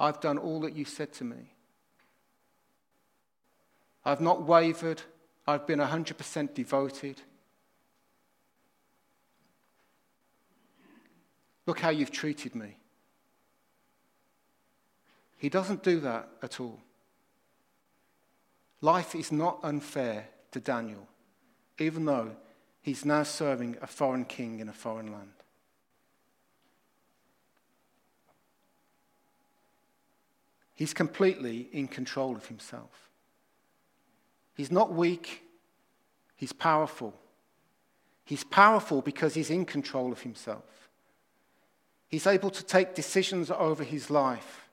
I've 0.00 0.20
done 0.20 0.38
all 0.38 0.60
that 0.60 0.74
you 0.74 0.84
said 0.84 1.12
to 1.14 1.24
me. 1.24 1.52
I've 4.04 4.20
not 4.20 4.42
wavered. 4.42 5.02
I've 5.46 5.66
been 5.66 5.78
100% 5.78 6.54
devoted. 6.54 7.20
Look 11.66 11.80
how 11.80 11.90
you've 11.90 12.12
treated 12.12 12.54
me. 12.54 12.76
He 15.38 15.48
doesn't 15.48 15.82
do 15.82 16.00
that 16.00 16.28
at 16.42 16.60
all. 16.60 16.80
Life 18.80 19.14
is 19.14 19.32
not 19.32 19.58
unfair 19.62 20.28
to 20.52 20.60
Daniel, 20.60 21.08
even 21.78 22.04
though 22.04 22.36
he's 22.82 23.04
now 23.04 23.24
serving 23.24 23.76
a 23.82 23.86
foreign 23.86 24.24
king 24.24 24.60
in 24.60 24.68
a 24.68 24.72
foreign 24.72 25.12
land. 25.12 25.30
He's 30.74 30.92
completely 30.94 31.68
in 31.72 31.88
control 31.88 32.36
of 32.36 32.46
himself. 32.46 33.10
He's 34.54 34.70
not 34.70 34.92
weak, 34.92 35.42
he's 36.36 36.52
powerful. 36.52 37.14
He's 38.24 38.44
powerful 38.44 39.02
because 39.02 39.34
he's 39.34 39.50
in 39.50 39.64
control 39.64 40.12
of 40.12 40.22
himself. 40.22 40.85
He's 42.08 42.26
able 42.26 42.50
to 42.50 42.64
take 42.64 42.94
decisions 42.94 43.50
over 43.50 43.82
his 43.82 44.10
life 44.10 44.68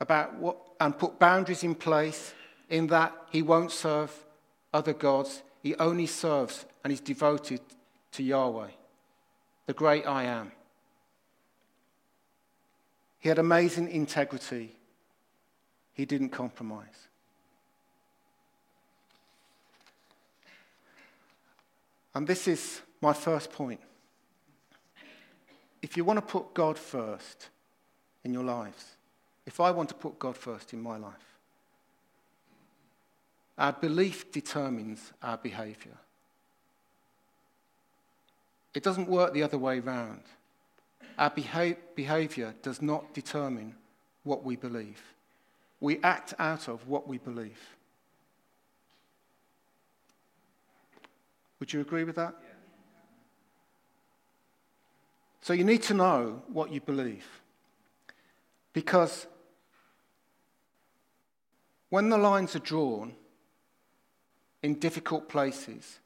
about 0.00 0.34
what, 0.36 0.56
and 0.80 0.96
put 0.96 1.18
boundaries 1.18 1.64
in 1.64 1.74
place 1.74 2.32
in 2.68 2.86
that 2.88 3.12
he 3.30 3.42
won't 3.42 3.72
serve 3.72 4.12
other 4.72 4.92
gods. 4.92 5.42
He 5.62 5.74
only 5.76 6.06
serves 6.06 6.66
and 6.84 6.92
is 6.92 7.00
devoted 7.00 7.60
to 8.12 8.22
Yahweh, 8.22 8.70
the 9.66 9.72
great 9.72 10.06
I 10.06 10.24
am. 10.24 10.52
He 13.18 13.28
had 13.28 13.40
amazing 13.40 13.88
integrity. 13.88 14.76
He 15.92 16.04
didn't 16.04 16.28
compromise. 16.28 17.08
And 22.14 22.26
this 22.26 22.46
is 22.46 22.80
my 23.00 23.12
first 23.12 23.52
point. 23.52 23.80
If 25.82 25.96
you 25.96 26.04
want 26.04 26.18
to 26.18 26.22
put 26.22 26.54
God 26.54 26.78
first 26.78 27.48
in 28.24 28.32
your 28.32 28.44
lives, 28.44 28.84
if 29.46 29.60
I 29.60 29.70
want 29.70 29.88
to 29.90 29.94
put 29.94 30.18
God 30.18 30.36
first 30.36 30.72
in 30.72 30.82
my 30.82 30.96
life, 30.96 31.14
our 33.56 33.72
belief 33.72 34.30
determines 34.30 35.12
our 35.22 35.36
behavior. 35.36 35.96
It 38.74 38.82
doesn't 38.82 39.08
work 39.08 39.32
the 39.32 39.42
other 39.42 39.58
way 39.58 39.80
around. 39.80 40.22
Our 41.18 41.30
behavior 41.30 42.54
does 42.62 42.80
not 42.80 43.12
determine 43.14 43.74
what 44.22 44.44
we 44.44 44.54
believe. 44.54 45.02
We 45.80 45.98
act 46.02 46.34
out 46.38 46.68
of 46.68 46.86
what 46.86 47.08
we 47.08 47.18
believe. 47.18 47.58
Would 51.58 51.72
you 51.72 51.80
agree 51.80 52.04
with 52.04 52.16
that? 52.16 52.34
So 55.40 55.52
you 55.52 55.64
need 55.64 55.82
to 55.84 55.94
know 55.94 56.42
what 56.48 56.70
you 56.72 56.80
believe. 56.80 57.26
Because 58.72 59.26
when 61.90 62.08
the 62.08 62.18
lines 62.18 62.54
are 62.54 62.60
drawn 62.60 63.14
in 64.62 64.74
difficult 64.74 65.28
places, 65.28 66.00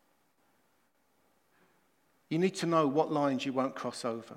you 2.29 2.39
need 2.39 2.55
to 2.57 2.67
know 2.67 2.87
what 2.87 3.13
lines 3.13 3.45
you 3.45 3.53
won't 3.53 3.75
cross 3.75 4.05
over. 4.05 4.37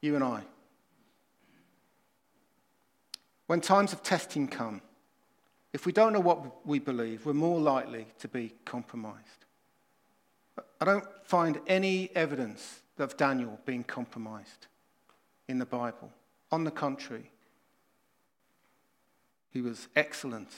You 0.00 0.14
and 0.14 0.24
I. 0.24 0.42
When 3.46 3.60
times 3.60 3.92
of 3.92 4.02
testing 4.02 4.46
come, 4.46 4.80
if 5.72 5.84
we 5.84 5.92
don't 5.92 6.12
know 6.12 6.20
what 6.20 6.66
we 6.66 6.78
believe, 6.78 7.26
we're 7.26 7.32
more 7.32 7.60
likely 7.60 8.06
to 8.20 8.28
be 8.28 8.54
compromised. 8.64 9.44
I 10.80 10.84
don't 10.84 11.04
find 11.24 11.60
any 11.66 12.10
evidence 12.14 12.80
of 12.98 13.16
Daniel 13.16 13.58
being 13.64 13.84
compromised 13.84 14.66
in 15.48 15.58
the 15.58 15.66
Bible. 15.66 16.10
On 16.50 16.64
the 16.64 16.70
contrary, 16.70 17.30
he 19.50 19.60
was 19.60 19.88
excellent. 19.96 20.50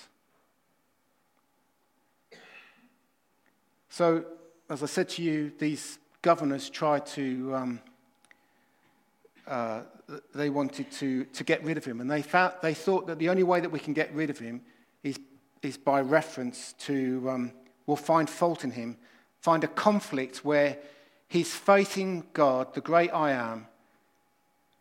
So, 3.88 4.24
as 4.68 4.83
I 4.83 4.87
said 4.87 5.09
to 5.11 5.22
you, 5.22 5.53
these 5.59 5.98
governors 6.22 6.70
tried 6.70 7.07
to, 7.07 7.55
um, 7.55 7.81
uh, 9.46 9.83
they 10.35 10.50
wanted 10.50 10.90
to, 10.92 11.24
to 11.24 11.44
get 11.44 11.64
rid 11.64 11.76
of 11.76 11.85
him. 11.85 12.00
And 12.00 12.11
they, 12.11 12.22
found, 12.22 12.55
they 12.62 12.74
thought 12.74 13.07
that 13.09 13.18
the 13.18 13.29
only 13.29 13.42
way 13.42 13.61
that 13.61 13.70
we 13.70 13.81
can 13.81 13.94
get 13.94 14.14
rid 14.14 14.31
of 14.31 14.38
him 14.38 14.61
is, 15.03 15.18
is 15.62 15.76
by 15.76 16.00
reference 16.00 16.74
to, 16.81 17.29
um, 17.29 17.53
we'll 17.87 17.96
find 17.96 18.31
fault 18.31 18.62
in 18.62 18.70
him, 18.70 18.96
find 19.40 19.64
a 19.64 19.68
conflict 19.68 20.44
where 20.44 20.79
his 21.31 21.55
faith 21.55 21.97
in 21.97 22.25
God, 22.33 22.75
the 22.75 22.81
great 22.81 23.11
I 23.11 23.31
am, 23.31 23.69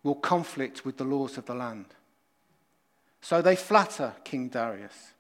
will 0.01 0.15
conflict 0.15 0.83
with 0.83 0.97
the 0.97 1.03
laws 1.03 1.38
of 1.38 1.45
the 1.45 1.53
land. 1.53 1.85
So 3.21 3.39
they 3.43 3.55
flatter 3.55 4.15
King 4.23 4.49
Darius. 4.49 5.13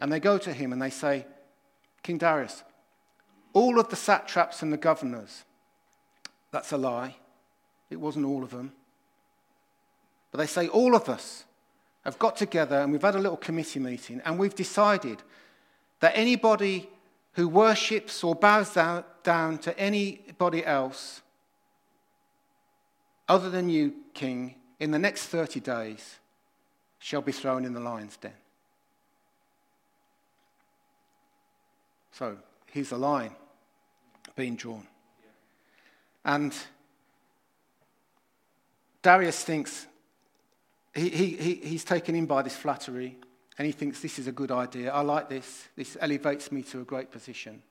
And 0.00 0.12
they 0.12 0.20
go 0.20 0.38
to 0.38 0.52
him 0.52 0.72
and 0.72 0.80
they 0.80 0.90
say, 0.90 1.26
King 2.04 2.18
Darius, 2.18 2.62
all 3.52 3.80
of 3.80 3.88
the 3.88 3.96
satraps 3.96 4.62
and 4.62 4.72
the 4.72 4.76
governors, 4.76 5.42
that's 6.52 6.70
a 6.70 6.78
lie. 6.78 7.16
It 7.90 7.96
wasn't 7.96 8.26
all 8.26 8.44
of 8.44 8.50
them. 8.50 8.72
But 10.30 10.38
they 10.38 10.46
say, 10.46 10.68
all 10.68 10.94
of 10.94 11.08
us 11.08 11.42
have 12.04 12.16
got 12.20 12.36
together 12.36 12.78
and 12.78 12.92
we've 12.92 13.02
had 13.02 13.16
a 13.16 13.18
little 13.18 13.36
committee 13.36 13.80
meeting 13.80 14.22
and 14.24 14.38
we've 14.38 14.54
decided 14.54 15.20
that 15.98 16.12
anybody 16.14 16.88
who 17.34 17.48
worships 17.48 18.24
or 18.24 18.34
bows 18.34 18.74
down, 18.74 19.58
to 19.58 19.78
anybody 19.78 20.64
else 20.64 21.22
other 23.28 23.48
than 23.48 23.68
you, 23.68 23.94
King, 24.12 24.56
in 24.80 24.90
the 24.90 24.98
next 24.98 25.26
30 25.26 25.60
days 25.60 26.18
shall 26.98 27.22
be 27.22 27.32
thrown 27.32 27.64
in 27.64 27.72
the 27.72 27.80
lion's 27.80 28.16
den. 28.16 28.32
So 32.12 32.36
here's 32.66 32.90
a 32.90 32.96
line 32.96 33.34
being 34.34 34.56
drawn. 34.56 34.86
And 36.24 36.52
Darius 39.02 39.42
thinks 39.44 39.86
he, 40.94 41.08
he, 41.08 41.54
he's 41.62 41.84
taken 41.84 42.14
in 42.14 42.26
by 42.26 42.42
this 42.42 42.56
flattery 42.56 43.16
and 43.58 43.66
he 43.66 43.72
thinks 43.72 44.00
this 44.00 44.18
is 44.18 44.26
a 44.26 44.32
good 44.32 44.50
idea. 44.50 44.92
I 44.92 45.00
like 45.00 45.28
this. 45.28 45.68
This 45.76 45.96
elevates 46.00 46.50
me 46.50 46.62
to 46.64 46.80
a 46.80 46.84
great 46.84 47.10
position. 47.10 47.62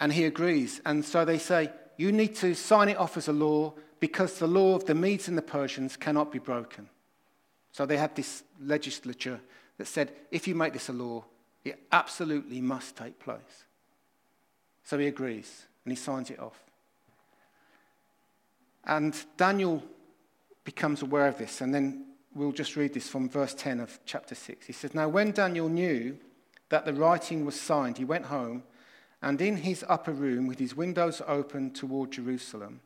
And 0.00 0.12
he 0.12 0.24
agrees. 0.24 0.80
And 0.84 1.04
so 1.04 1.24
they 1.24 1.38
say, 1.38 1.70
You 1.96 2.12
need 2.12 2.34
to 2.36 2.54
sign 2.54 2.88
it 2.88 2.96
off 2.96 3.16
as 3.16 3.28
a 3.28 3.32
law 3.32 3.74
because 4.00 4.38
the 4.38 4.46
law 4.46 4.74
of 4.74 4.84
the 4.84 4.94
Medes 4.94 5.28
and 5.28 5.36
the 5.36 5.42
Persians 5.42 5.96
cannot 5.96 6.30
be 6.30 6.38
broken. 6.38 6.88
So 7.72 7.84
they 7.84 7.96
had 7.96 8.14
this 8.14 8.42
legislature 8.60 9.40
that 9.78 9.86
said, 9.86 10.12
If 10.30 10.48
you 10.48 10.54
make 10.54 10.72
this 10.72 10.88
a 10.88 10.92
law, 10.92 11.24
it 11.64 11.78
absolutely 11.92 12.60
must 12.60 12.96
take 12.96 13.18
place. 13.18 13.64
So 14.84 14.98
he 14.98 15.08
agrees 15.08 15.66
and 15.84 15.92
he 15.92 15.96
signs 15.96 16.30
it 16.30 16.38
off. 16.38 16.62
And 18.84 19.14
Daniel 19.36 19.82
becomes 20.64 21.02
aware 21.02 21.26
of 21.26 21.38
this 21.38 21.60
and 21.60 21.74
then 21.74 22.05
we'll 22.36 22.52
just 22.52 22.76
read 22.76 22.92
this 22.92 23.08
from 23.08 23.28
verse 23.28 23.54
10 23.54 23.80
of 23.80 23.98
chapter 24.04 24.34
6. 24.34 24.66
He 24.66 24.72
says, 24.72 24.94
Now 24.94 25.08
when 25.08 25.32
Daniel 25.32 25.68
knew 25.68 26.18
that 26.68 26.84
the 26.84 26.92
writing 26.92 27.46
was 27.46 27.58
signed, 27.58 27.96
he 27.96 28.04
went 28.04 28.26
home, 28.26 28.62
and 29.22 29.40
in 29.40 29.56
his 29.56 29.84
upper 29.88 30.12
room, 30.12 30.46
with 30.46 30.58
his 30.58 30.76
windows 30.76 31.22
open 31.26 31.70
toward 31.70 32.12
Jerusalem, 32.12 32.80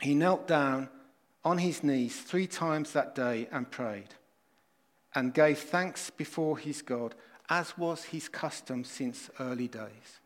he 0.00 0.14
knelt 0.14 0.48
down 0.48 0.88
on 1.44 1.58
his 1.58 1.84
knees 1.84 2.18
three 2.18 2.46
times 2.46 2.92
that 2.92 3.14
day 3.14 3.46
and 3.52 3.70
prayed, 3.70 4.14
and 5.14 5.34
gave 5.34 5.58
thanks 5.58 6.08
before 6.08 6.56
his 6.56 6.80
God, 6.80 7.14
as 7.50 7.76
was 7.76 8.04
his 8.04 8.28
custom 8.28 8.84
since 8.84 9.28
early 9.38 9.68
days. 9.68 10.20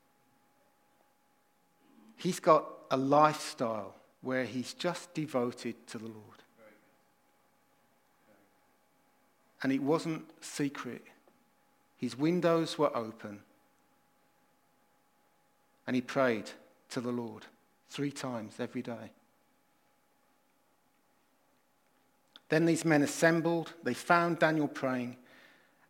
He's 2.16 2.38
got 2.38 2.66
a 2.90 2.96
lifestyle 2.96 3.96
where 4.20 4.44
he's 4.44 4.74
just 4.74 5.12
devoted 5.14 5.86
to 5.88 5.98
the 5.98 6.06
Lord. 6.06 6.43
And 9.64 9.72
it 9.72 9.82
wasn't 9.82 10.22
secret. 10.42 11.02
His 11.96 12.16
windows 12.16 12.78
were 12.78 12.94
open. 12.94 13.40
And 15.86 15.96
he 15.96 16.02
prayed 16.02 16.50
to 16.90 17.00
the 17.00 17.10
Lord 17.10 17.46
three 17.88 18.12
times 18.12 18.56
every 18.60 18.82
day. 18.82 19.10
Then 22.50 22.66
these 22.66 22.84
men 22.84 23.02
assembled. 23.02 23.72
They 23.82 23.94
found 23.94 24.38
Daniel 24.38 24.68
praying. 24.68 25.16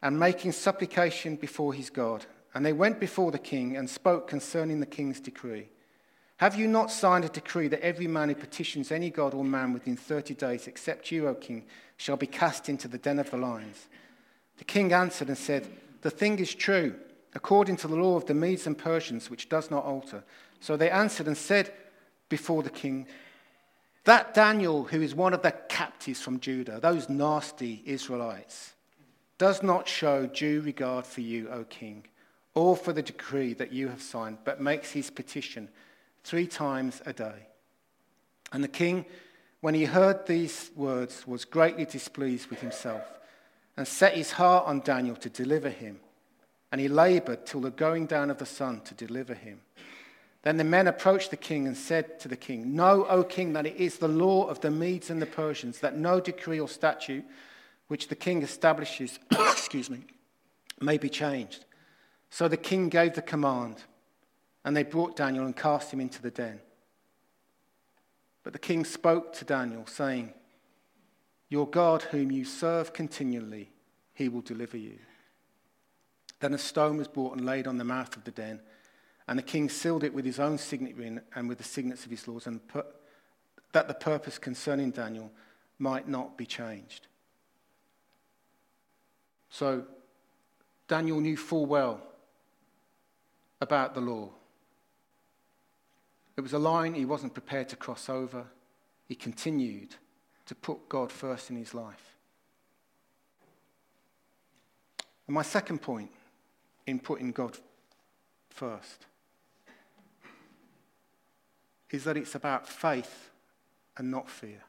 and 0.03 0.21
making 0.21 0.53
supplication 0.53 1.35
before 1.35 1.73
his 1.73 1.89
God. 1.89 2.27
And 2.55 2.65
they 2.65 2.75
went 2.75 3.01
before 3.01 3.33
the 3.33 3.39
king 3.39 3.77
and 3.77 3.89
spoke 3.89 4.29
concerning 4.29 4.79
the 4.81 4.87
king's 4.87 5.19
decree. 5.19 5.71
Have 6.39 6.57
you 6.57 6.67
not 6.67 6.91
signed 6.91 7.25
a 7.25 7.29
decree 7.29 7.69
that 7.69 7.85
every 7.85 8.09
man 8.09 8.29
who 8.29 8.35
petitions 8.35 8.91
any 8.91 9.09
god 9.09 9.35
or 9.35 9.45
man 9.45 9.73
within 9.73 9.97
30 9.97 10.35
days, 10.35 10.67
except 10.67 11.13
you, 11.13 11.29
O 11.29 11.35
king, 11.35 11.65
shall 11.97 12.17
be 12.17 12.27
cast 12.27 12.69
into 12.69 12.89
the 12.89 12.99
den 12.99 13.21
of 13.21 13.31
the 13.31 13.37
lions? 13.37 13.87
The 14.59 14.65
king 14.65 14.93
answered 14.93 15.29
and 15.29 15.39
said, 15.39 15.69
The 16.03 16.11
thing 16.11 16.41
is 16.41 16.55
true, 16.55 16.97
according 17.35 17.77
to 17.79 17.89
the 17.89 17.97
law 17.97 18.17
of 18.17 18.27
the 18.27 18.35
Medes 18.35 18.67
and 18.67 18.77
Persians, 18.77 19.31
which 19.31 19.49
does 19.49 19.71
not 19.71 19.85
alter. 19.85 20.25
So 20.61 20.77
they 20.77 20.91
answered 20.91 21.29
and 21.29 21.37
said 21.37 21.73
before 22.29 22.65
the 22.65 22.71
king, 22.71 23.07
That 24.05 24.35
Daniel, 24.35 24.85
who 24.85 25.03
is 25.03 25.15
one 25.15 25.35
of 25.35 25.43
the 25.43 25.53
captives 25.53 26.21
from 26.21 26.41
Judah, 26.41 26.81
those 26.81 27.09
nasty 27.09 27.83
Israelites, 27.87 28.75
does 29.39 29.63
not 29.63 29.87
show 29.87 30.27
due 30.27 30.61
regard 30.63 31.07
for 31.07 31.21
you, 31.21 31.49
O 31.49 31.63
king, 31.65 32.07
or 32.55 32.77
for 32.77 32.93
the 32.93 33.03
decree 33.03 33.53
that 33.55 33.73
you 33.73 33.89
have 33.89 34.03
signed, 34.03 34.39
but 34.45 34.61
makes 34.61 34.91
his 34.91 35.11
petition 35.11 35.69
three 36.25 36.47
times 36.47 37.01
a 37.07 37.13
day. 37.13 37.47
And 38.53 38.65
the 38.65 38.69
king, 38.69 39.05
when 39.61 39.75
he 39.75 39.85
heard 39.85 40.27
these 40.27 40.71
words, 40.75 41.27
was 41.27 41.45
greatly 41.45 41.85
displeased 41.85 42.49
with 42.49 42.61
himself 42.61 43.03
and 43.77 43.87
set 43.87 44.15
his 44.15 44.33
heart 44.33 44.67
on 44.67 44.81
Daniel 44.81 45.17
to 45.17 45.29
deliver 45.29 45.71
him. 45.71 46.01
And 46.73 46.81
he 46.81 46.89
labored 46.89 47.47
till 47.47 47.61
the 47.61 47.71
going 47.71 48.07
down 48.07 48.31
of 48.31 48.39
the 48.39 48.47
sun 48.47 48.81
to 48.83 48.95
deliver 48.95 49.35
him. 49.35 49.61
Then 50.43 50.57
the 50.57 50.65
men 50.65 50.89
approached 50.89 51.31
the 51.31 51.37
king 51.37 51.67
and 51.67 51.77
said 51.77 52.21
to 52.21 52.29
the 52.29 52.37
king, 52.37 52.75
Know, 52.77 53.07
O 53.07 53.25
king, 53.25 53.55
that 53.55 53.67
it 53.67 53.77
is 53.77 53.99
the 53.99 54.09
law 54.09 54.47
of 54.47 54.61
the 54.61 54.71
Medes 54.71 55.09
and 55.09 55.23
the 55.23 55.27
Persians 55.27 55.81
that 55.81 55.97
no 55.97 56.21
decree 56.21 56.61
or 56.61 56.69
statute 56.69 57.25
which 57.89 58.09
the 58.09 58.15
king 58.15 58.43
establishes, 58.43 59.19
excuse 59.31 59.89
me, 59.89 60.01
may 60.81 60.99
be 60.99 61.09
changed. 61.09 61.65
So 62.31 62.49
the 62.49 62.57
king 62.57 62.89
gave 62.89 63.15
the 63.15 63.23
command, 63.23 63.77
and 64.65 64.77
they 64.77 64.83
brought 64.83 65.17
Daniel 65.17 65.45
and 65.45 65.57
cast 65.57 65.93
him 65.93 66.01
into 66.01 66.23
the 66.23 66.31
den. 66.31 66.61
But 68.43 68.53
the 68.53 68.59
king 68.59 68.85
spoke 68.85 69.33
to 69.35 69.45
Daniel, 69.45 69.87
saying, 69.87 70.33
Your 71.49 71.69
God, 71.69 72.03
whom 72.03 72.31
you 72.31 72.45
serve 72.45 72.93
continually, 72.93 73.71
he 74.15 74.29
will 74.29 74.43
deliver 74.43 74.77
you. 74.77 74.99
Then 76.41 76.55
a 76.55 76.59
stone 76.59 76.99
was 76.99 77.09
brought 77.09 77.37
and 77.37 77.47
laid 77.47 77.67
on 77.67 77.79
the 77.79 77.85
mouth 77.85 78.17
of 78.17 78.25
the 78.25 78.31
den, 78.31 78.61
and 79.27 79.39
the 79.39 79.43
king 79.43 79.69
sealed 79.69 80.05
it 80.05 80.13
with 80.13 80.25
his 80.25 80.39
own 80.39 80.59
signet 80.59 80.97
ring 80.97 81.21
and 81.35 81.49
with 81.49 81.59
the 81.59 81.65
signets 81.65 82.05
of 82.05 82.11
his 82.11 82.29
lords, 82.29 82.47
and 82.47 82.67
put, 82.69 82.87
that 83.73 83.89
the 83.89 83.95
purpose 83.95 84.39
concerning 84.39 84.91
Daniel 84.91 85.31
might 85.79 86.07
not 86.07 86.37
be 86.37 86.47
changed. 86.47 87.07
So 89.49 89.85
Daniel 90.87 91.21
knew 91.21 91.37
full 91.37 91.67
well 91.67 92.03
about 93.61 93.95
the 93.95 94.01
law. 94.01 94.31
It 96.37 96.41
was 96.41 96.53
a 96.53 96.59
line 96.59 96.95
he 96.95 97.05
wasn't 97.05 97.35
prepared 97.35 97.69
to 97.71 97.77
cross 97.77 98.09
over. 98.09 98.47
He 99.07 99.15
continued 99.15 99.95
to 100.47 100.55
put 100.55 100.89
God 100.89 101.13
first 101.13 101.51
in 101.51 101.57
his 101.57 101.75
life. 101.75 102.17
And 105.27 105.35
my 105.35 105.43
second 105.43 105.81
point 105.81 106.11
in 106.87 106.99
putting 106.99 107.33
God 107.33 107.57
first 108.51 109.07
is 111.91 112.05
that 112.05 112.17
it's 112.17 112.35
about 112.35 112.69
faith 112.69 113.31
and 113.97 114.11
not 114.11 114.29
fear. 114.29 114.63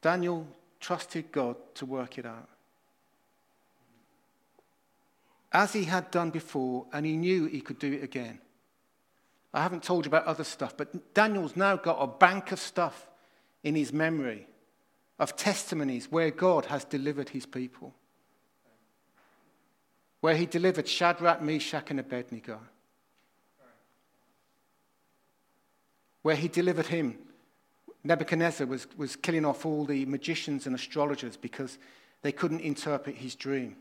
Daniel 0.00 0.46
trusted 0.80 1.30
God 1.30 1.56
to 1.74 1.86
work 1.86 2.18
it 2.18 2.26
out. 2.26 2.48
As 5.52 5.72
he 5.72 5.84
had 5.84 6.10
done 6.10 6.30
before, 6.30 6.86
and 6.92 7.06
he 7.06 7.16
knew 7.16 7.46
he 7.46 7.60
could 7.60 7.78
do 7.78 7.92
it 7.92 8.02
again. 8.02 8.38
I 9.56 9.62
haven't 9.62 9.82
told 9.82 10.04
you 10.04 10.10
about 10.10 10.26
other 10.26 10.44
stuff, 10.44 10.76
but 10.76 11.14
Daniel's 11.14 11.56
now 11.56 11.76
got 11.76 11.96
a 11.98 12.06
bank 12.06 12.52
of 12.52 12.60
stuff 12.60 13.08
in 13.64 13.74
his 13.74 13.92
memory 13.92 14.46
of 15.18 15.34
testimonies 15.34 16.12
where 16.12 16.30
God 16.30 16.66
has 16.66 16.84
delivered 16.84 17.30
his 17.30 17.46
people. 17.46 17.94
Where 20.20 20.36
he 20.36 20.46
delivered 20.46 20.86
Shadrach, 20.86 21.40
Meshach, 21.40 21.90
and 21.90 21.98
Abednego. 21.98 22.60
Where 26.22 26.36
he 26.36 26.48
delivered 26.48 26.86
him 26.86 27.18
Nebuchadnezzar 28.06 28.66
was, 28.66 28.86
was 28.96 29.16
killing 29.16 29.44
off 29.44 29.66
all 29.66 29.84
the 29.84 30.04
magicians 30.06 30.66
and 30.66 30.76
astrologers 30.76 31.36
because 31.36 31.78
they 32.22 32.30
couldn't 32.30 32.60
interpret 32.60 33.16
his 33.16 33.34
dream. 33.34 33.76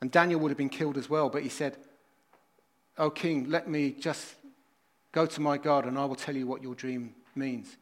And 0.00 0.10
Daniel 0.10 0.40
would 0.40 0.50
have 0.50 0.58
been 0.58 0.68
killed 0.68 0.96
as 0.96 1.08
well, 1.08 1.28
but 1.28 1.42
he 1.42 1.48
said, 1.48 1.76
Oh, 2.98 3.10
king, 3.10 3.48
let 3.48 3.68
me 3.68 3.92
just 3.92 4.34
go 5.12 5.24
to 5.24 5.40
my 5.40 5.56
God 5.56 5.86
and 5.86 5.96
I 5.96 6.04
will 6.04 6.16
tell 6.16 6.36
you 6.36 6.46
what 6.46 6.62
your 6.62 6.74
dream 6.74 7.14
means. 7.36 7.76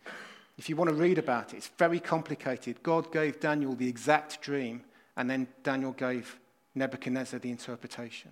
If 0.58 0.68
you 0.68 0.76
want 0.76 0.90
to 0.90 0.96
read 0.96 1.18
about 1.18 1.54
it, 1.54 1.58
it's 1.58 1.70
very 1.78 2.00
complicated. 2.00 2.82
God 2.82 3.10
gave 3.12 3.40
Daniel 3.40 3.74
the 3.74 3.88
exact 3.88 4.40
dream, 4.40 4.82
and 5.16 5.28
then 5.28 5.48
Daniel 5.62 5.92
gave 5.92 6.38
Nebuchadnezzar 6.74 7.40
the 7.40 7.50
interpretation. 7.50 8.30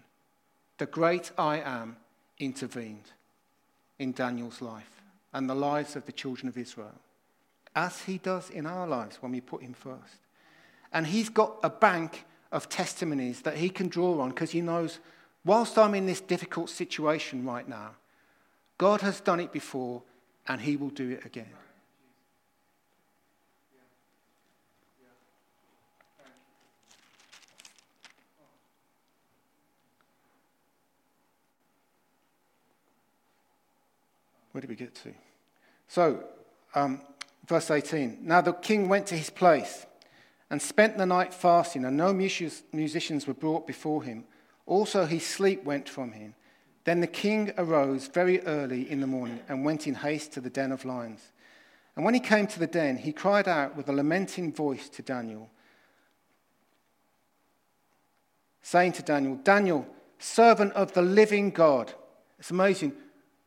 The 0.78 0.86
great 0.86 1.32
I 1.38 1.60
am 1.60 1.96
intervened 2.38 3.12
in 3.98 4.12
Daniel's 4.12 4.60
life 4.60 5.02
and 5.32 5.48
the 5.48 5.54
lives 5.54 5.96
of 5.96 6.06
the 6.06 6.12
children 6.12 6.48
of 6.48 6.58
Israel, 6.58 6.94
as 7.74 8.02
he 8.02 8.18
does 8.18 8.50
in 8.50 8.66
our 8.66 8.86
lives 8.86 9.16
when 9.20 9.32
we 9.32 9.40
put 9.40 9.62
him 9.62 9.74
first. 9.74 10.18
And 10.92 11.06
he's 11.06 11.28
got 11.28 11.58
a 11.62 11.70
bank 11.70 12.24
of 12.52 12.68
testimonies 12.68 13.42
that 13.42 13.56
he 13.56 13.68
can 13.68 13.88
draw 13.88 14.20
on 14.20 14.30
because 14.30 14.52
he 14.52 14.60
knows, 14.60 14.98
whilst 15.44 15.78
I'm 15.78 15.94
in 15.94 16.06
this 16.06 16.20
difficult 16.20 16.70
situation 16.70 17.44
right 17.44 17.68
now, 17.68 17.92
God 18.78 19.00
has 19.02 19.20
done 19.20 19.40
it 19.40 19.52
before 19.52 20.02
and 20.46 20.60
he 20.60 20.76
will 20.76 20.90
do 20.90 21.10
it 21.10 21.24
again. 21.24 21.50
Where 34.54 34.60
did 34.60 34.70
we 34.70 34.76
get 34.76 34.94
to? 35.02 35.12
So, 35.88 36.22
um, 36.76 37.00
verse 37.44 37.72
18. 37.72 38.18
Now 38.22 38.40
the 38.40 38.52
king 38.52 38.88
went 38.88 39.08
to 39.08 39.16
his 39.16 39.28
place 39.28 39.84
and 40.48 40.62
spent 40.62 40.96
the 40.96 41.06
night 41.06 41.34
fasting, 41.34 41.84
and 41.84 41.96
no 41.96 42.12
musicians 42.12 43.26
were 43.26 43.34
brought 43.34 43.66
before 43.66 44.04
him. 44.04 44.24
Also, 44.66 45.04
his 45.04 45.26
sleep 45.26 45.64
went 45.64 45.88
from 45.88 46.12
him. 46.12 46.34
Then 46.84 47.00
the 47.00 47.06
king 47.06 47.52
arose 47.56 48.08
very 48.08 48.40
early 48.42 48.90
in 48.90 49.00
the 49.00 49.06
morning 49.06 49.40
and 49.48 49.64
went 49.64 49.86
in 49.86 49.94
haste 49.94 50.32
to 50.32 50.40
the 50.40 50.50
den 50.50 50.72
of 50.72 50.84
lions. 50.84 51.32
And 51.96 52.04
when 52.04 52.14
he 52.14 52.20
came 52.20 52.46
to 52.48 52.58
the 52.58 52.66
den, 52.66 52.96
he 52.98 53.12
cried 53.12 53.48
out 53.48 53.76
with 53.76 53.88
a 53.88 53.92
lamenting 53.92 54.52
voice 54.52 54.88
to 54.90 55.02
Daniel, 55.02 55.50
saying 58.62 58.92
to 58.92 59.02
Daniel, 59.02 59.36
Daniel, 59.36 59.86
servant 60.18 60.72
of 60.72 60.92
the 60.92 61.02
living 61.02 61.50
God. 61.50 61.92
It's 62.38 62.50
amazing. 62.50 62.92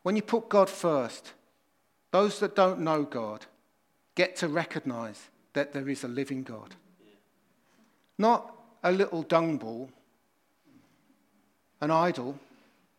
When 0.04 0.16
you 0.16 0.22
put 0.22 0.50
God 0.50 0.70
first, 0.70 1.34
those 2.12 2.40
that 2.40 2.56
don't 2.56 2.80
know 2.80 3.04
God 3.04 3.46
get 4.16 4.36
to 4.38 4.48
recognize 4.48 5.30
that 5.54 5.74
there 5.74 5.90
is 5.90 6.04
a 6.04 6.08
living 6.08 6.44
God. 6.44 6.76
Not 8.18 8.54
a 8.84 8.92
little 8.92 9.24
dung 9.24 9.58
ball, 9.58 9.92
an 11.82 11.92
idol, 11.92 12.40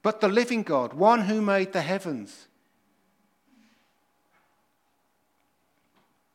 but 0.02 0.20
the 0.20 0.28
living 0.28 0.62
God, 0.62 0.92
one 0.92 1.22
who 1.22 1.42
made 1.42 1.72
the 1.72 1.82
heavens. 1.82 2.46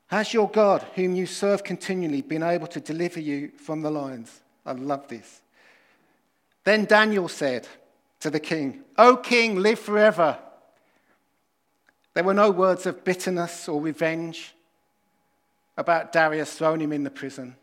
Has 0.08 0.34
your 0.34 0.50
God, 0.50 0.86
whom 0.96 1.16
you 1.16 1.26
serve 1.26 1.64
continually, 1.64 2.22
been 2.22 2.44
able 2.44 2.68
to 2.68 2.80
deliver 2.80 3.20
you 3.20 3.52
from 3.58 3.82
the 3.82 3.90
lions? 3.90 4.42
I 4.66 4.74
love 4.74 5.08
this. 5.08 5.42
Then 6.64 6.86
Daniel 6.86 7.28
said 7.28 7.68
to 8.20 8.30
the 8.30 8.40
king, 8.40 8.84
O 8.98 9.18
king, 9.18 9.56
live 9.56 9.80
forever. 9.80 10.38
There 12.14 12.24
were 12.24 12.34
no 12.34 12.52
words 12.52 12.86
of 12.86 13.04
bitterness 13.04 13.68
or 13.68 13.82
revenge 13.82 14.54
about 15.76 16.12
Darius 16.12 16.56
throwing 16.56 16.82
him 16.82 16.94
in 16.94 17.04
the 17.04 17.10
prison. 17.10 17.56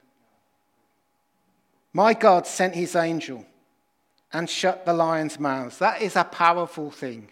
My 1.92 2.14
God 2.14 2.46
sent 2.46 2.74
his 2.74 2.96
angel 2.96 3.46
and 4.32 4.48
shut 4.48 4.86
the 4.86 4.92
lions' 4.92 5.40
mouths. 5.40 5.78
That 5.78 6.02
is 6.02 6.16
a 6.16 6.24
powerful 6.24 6.90
thing. 6.90 7.28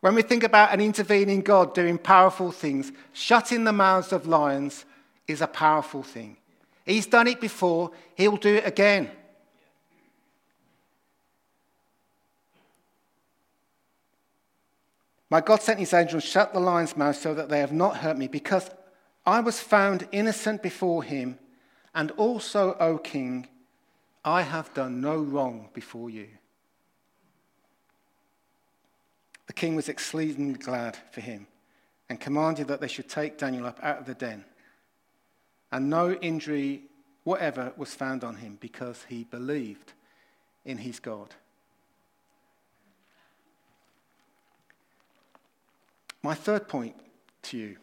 When 0.00 0.14
we 0.14 0.22
think 0.22 0.42
about 0.42 0.72
an 0.72 0.80
intervening 0.80 1.42
God 1.42 1.74
doing 1.74 1.98
powerful 1.98 2.52
things, 2.52 2.90
shutting 3.12 3.64
the 3.64 3.72
mouths 3.72 4.12
of 4.12 4.26
lions 4.26 4.84
is 5.28 5.42
a 5.42 5.46
powerful 5.46 6.02
thing. 6.02 6.38
He's 6.86 7.06
done 7.06 7.28
it 7.28 7.40
before, 7.40 7.90
he'll 8.14 8.36
do 8.36 8.56
it 8.56 8.66
again. 8.66 9.10
My 15.28 15.40
God 15.40 15.62
sent 15.62 15.78
his 15.78 15.94
angel 15.94 16.16
and 16.16 16.24
shut 16.24 16.52
the 16.52 16.58
lion's 16.58 16.96
mouth 16.96 17.14
so 17.14 17.34
that 17.34 17.48
they 17.48 17.60
have 17.60 17.72
not 17.72 17.98
hurt 17.98 18.18
me, 18.18 18.26
because 18.26 18.68
I 19.24 19.38
was 19.40 19.60
found 19.60 20.08
innocent 20.10 20.62
before 20.62 21.04
him, 21.04 21.38
and 21.94 22.10
also, 22.12 22.74
O 22.80 22.98
king, 22.98 23.46
I 24.24 24.42
have 24.42 24.74
done 24.74 25.00
no 25.00 25.16
wrong 25.16 25.70
before 25.72 26.10
you. 26.10 26.28
The 29.46 29.52
king 29.54 29.74
was 29.74 29.88
exceedingly 29.88 30.58
glad 30.58 30.98
for 31.10 31.20
him 31.20 31.46
and 32.08 32.20
commanded 32.20 32.68
that 32.68 32.80
they 32.80 32.88
should 32.88 33.08
take 33.08 33.38
Daniel 33.38 33.66
up 33.66 33.78
out 33.82 33.98
of 33.98 34.06
the 34.06 34.14
den. 34.14 34.44
And 35.72 35.88
no 35.88 36.12
injury 36.12 36.82
whatever 37.24 37.72
was 37.76 37.94
found 37.94 38.22
on 38.24 38.36
him 38.36 38.58
because 38.60 39.04
he 39.08 39.24
believed 39.24 39.92
in 40.64 40.78
his 40.78 41.00
God. 41.00 41.34
My 46.22 46.34
third 46.34 46.68
point 46.68 46.96
to 47.42 47.56
you 47.56 47.76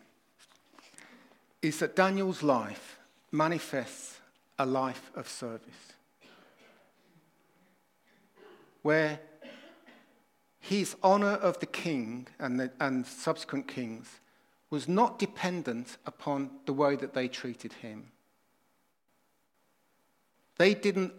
is 1.61 1.79
that 1.79 1.95
Daniel's 1.95 2.43
life 2.43 2.99
manifests 3.31 4.19
a 4.59 4.65
life 4.65 5.11
of 5.15 5.27
service 5.27 5.96
where 8.87 9.19
his 10.61 10.95
honor 11.03 11.33
of 11.33 11.59
the 11.59 11.65
king 11.65 12.25
and, 12.39 12.57
the, 12.57 12.71
and 12.79 13.05
subsequent 13.05 13.67
kings 13.67 14.21
was 14.69 14.87
not 14.87 15.19
dependent 15.19 15.97
upon 16.05 16.49
the 16.65 16.71
way 16.71 16.95
that 16.95 17.13
they 17.13 17.27
treated 17.27 17.73
him. 17.73 18.09
They 20.57 20.73
didn't 20.73 21.11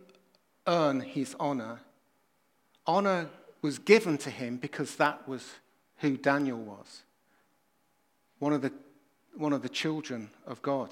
earn 0.67 1.01
his 1.01 1.37
honor. 1.39 1.81
Honor 2.87 3.29
was 3.61 3.79
given 3.79 4.17
to 4.17 4.31
him 4.31 4.57
because 4.57 4.97
that 4.97 5.29
was 5.29 5.47
who 5.99 6.17
Daniel 6.17 6.59
was 6.59 7.03
one 8.39 8.55
of 8.55 8.63
the, 8.63 8.73
one 9.37 9.53
of 9.53 9.61
the 9.61 9.69
children 9.69 10.31
of 10.47 10.63
God 10.63 10.89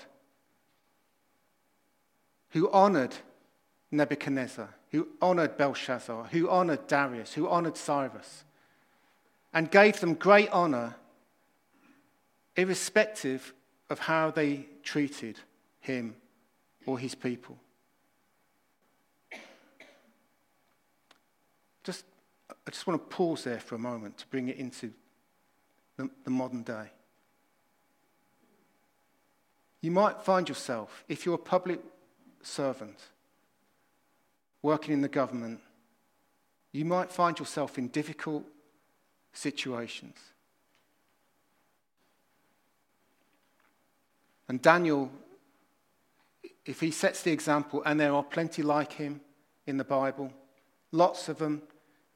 who 2.51 2.71
honored 2.71 3.17
Nebuchadnezzar, 3.91 4.75
who 4.97 5.09
honored 5.21 5.59
Belshazzar, 5.59 6.29
who 6.33 6.49
honored 6.49 6.87
Darius, 6.87 7.35
who 7.35 7.47
honored 7.49 7.77
Cyrus, 7.77 8.45
and 9.53 9.71
gave 9.71 10.01
them 10.01 10.15
great 10.15 10.49
honor, 10.49 10.95
irrespective 12.57 13.53
of 13.91 13.99
how 13.99 14.31
they 14.31 14.67
treated 14.83 15.39
him 15.81 16.17
or 16.87 16.99
his 16.99 17.15
people. 17.15 17.59
Just, 21.85 22.07
I 22.51 22.71
just 22.71 22.87
want 22.87 22.99
to 22.99 23.15
pause 23.15 23.45
there 23.45 23.61
for 23.61 23.75
a 23.75 23.79
moment 23.79 24.17
to 24.19 24.27
bring 24.29 24.49
it 24.49 24.57
into 24.57 24.95
the, 25.99 26.09
the 26.25 26.31
modern 26.31 26.63
day. 26.63 26.89
You 29.83 29.91
might 29.91 30.23
find 30.23 30.49
yourself, 30.49 31.05
if 31.07 31.27
you're 31.27 31.35
a 31.35 31.39
public 31.39 31.81
servant 32.43 32.99
working 34.67 34.93
in 34.93 35.01
the 35.01 35.09
government, 35.09 35.61
you 36.73 36.85
might 36.85 37.13
find 37.13 37.39
yourself 37.39 37.79
in 37.79 37.87
difficult 37.87 38.45
situations. 39.33 40.17
And 44.49 44.61
Daniel, 44.61 45.13
if 46.65 46.81
he 46.81 46.91
sets 46.91 47.23
the 47.23 47.31
example, 47.31 47.81
and 47.87 48.01
there 48.01 48.13
are 48.13 48.25
plenty 48.25 48.63
like 48.63 48.95
him 48.95 49.21
in 49.69 49.77
the 49.77 49.85
Bible, 49.85 50.33
lots 50.91 51.29
of 51.29 51.39
them. 51.39 51.63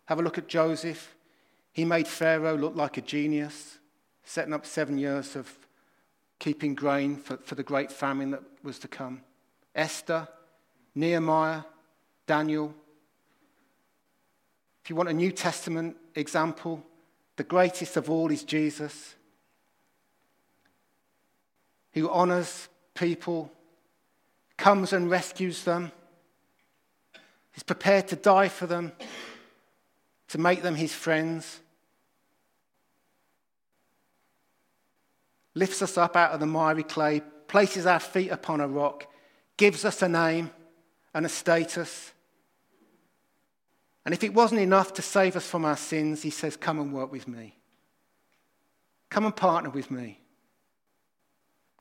Have 0.06 0.18
a 0.18 0.22
look 0.22 0.36
at 0.36 0.48
Joseph. 0.48 1.14
He 1.72 1.84
made 1.84 2.08
Pharaoh 2.08 2.56
look 2.56 2.74
like 2.74 2.96
a 2.96 3.00
genius, 3.00 3.78
setting 4.24 4.52
up 4.52 4.66
seven 4.66 4.98
years 4.98 5.36
of 5.36 5.46
keeping 6.40 6.74
grain 6.74 7.14
for, 7.16 7.36
for 7.36 7.54
the 7.54 7.62
great 7.62 7.92
famine 7.92 8.32
that 8.32 8.42
was 8.64 8.80
to 8.80 8.88
come. 8.88 9.20
Esther, 9.72 10.26
Nehemiah, 10.96 11.62
Daniel. 12.30 12.72
If 14.84 14.88
you 14.88 14.94
want 14.94 15.08
a 15.08 15.12
New 15.12 15.32
Testament 15.32 15.96
example, 16.14 16.80
the 17.34 17.42
greatest 17.42 17.96
of 17.96 18.08
all 18.08 18.30
is 18.30 18.44
Jesus, 18.44 19.16
who 21.92 22.08
honors 22.08 22.68
people, 22.94 23.50
comes 24.56 24.92
and 24.92 25.10
rescues 25.10 25.64
them, 25.64 25.90
is 27.56 27.64
prepared 27.64 28.06
to 28.06 28.14
die 28.14 28.46
for 28.46 28.68
them, 28.68 28.92
to 30.28 30.38
make 30.38 30.62
them 30.62 30.76
his 30.76 30.92
friends. 30.92 31.58
lifts 35.56 35.82
us 35.82 35.98
up 35.98 36.14
out 36.14 36.30
of 36.30 36.38
the 36.38 36.46
miry 36.46 36.84
clay, 36.84 37.22
places 37.48 37.86
our 37.86 37.98
feet 37.98 38.30
upon 38.30 38.60
a 38.60 38.68
rock, 38.68 39.12
gives 39.56 39.84
us 39.84 40.00
a 40.00 40.08
name 40.08 40.48
and 41.12 41.26
a 41.26 41.28
status. 41.28 42.12
And 44.10 44.14
if 44.16 44.24
it 44.24 44.34
wasn't 44.34 44.60
enough 44.60 44.92
to 44.94 45.02
save 45.02 45.36
us 45.36 45.46
from 45.46 45.64
our 45.64 45.76
sins, 45.76 46.22
he 46.22 46.30
says, 46.30 46.56
Come 46.56 46.80
and 46.80 46.92
work 46.92 47.12
with 47.12 47.28
me. 47.28 47.54
Come 49.08 49.24
and 49.24 49.36
partner 49.36 49.70
with 49.70 49.88
me. 49.88 50.18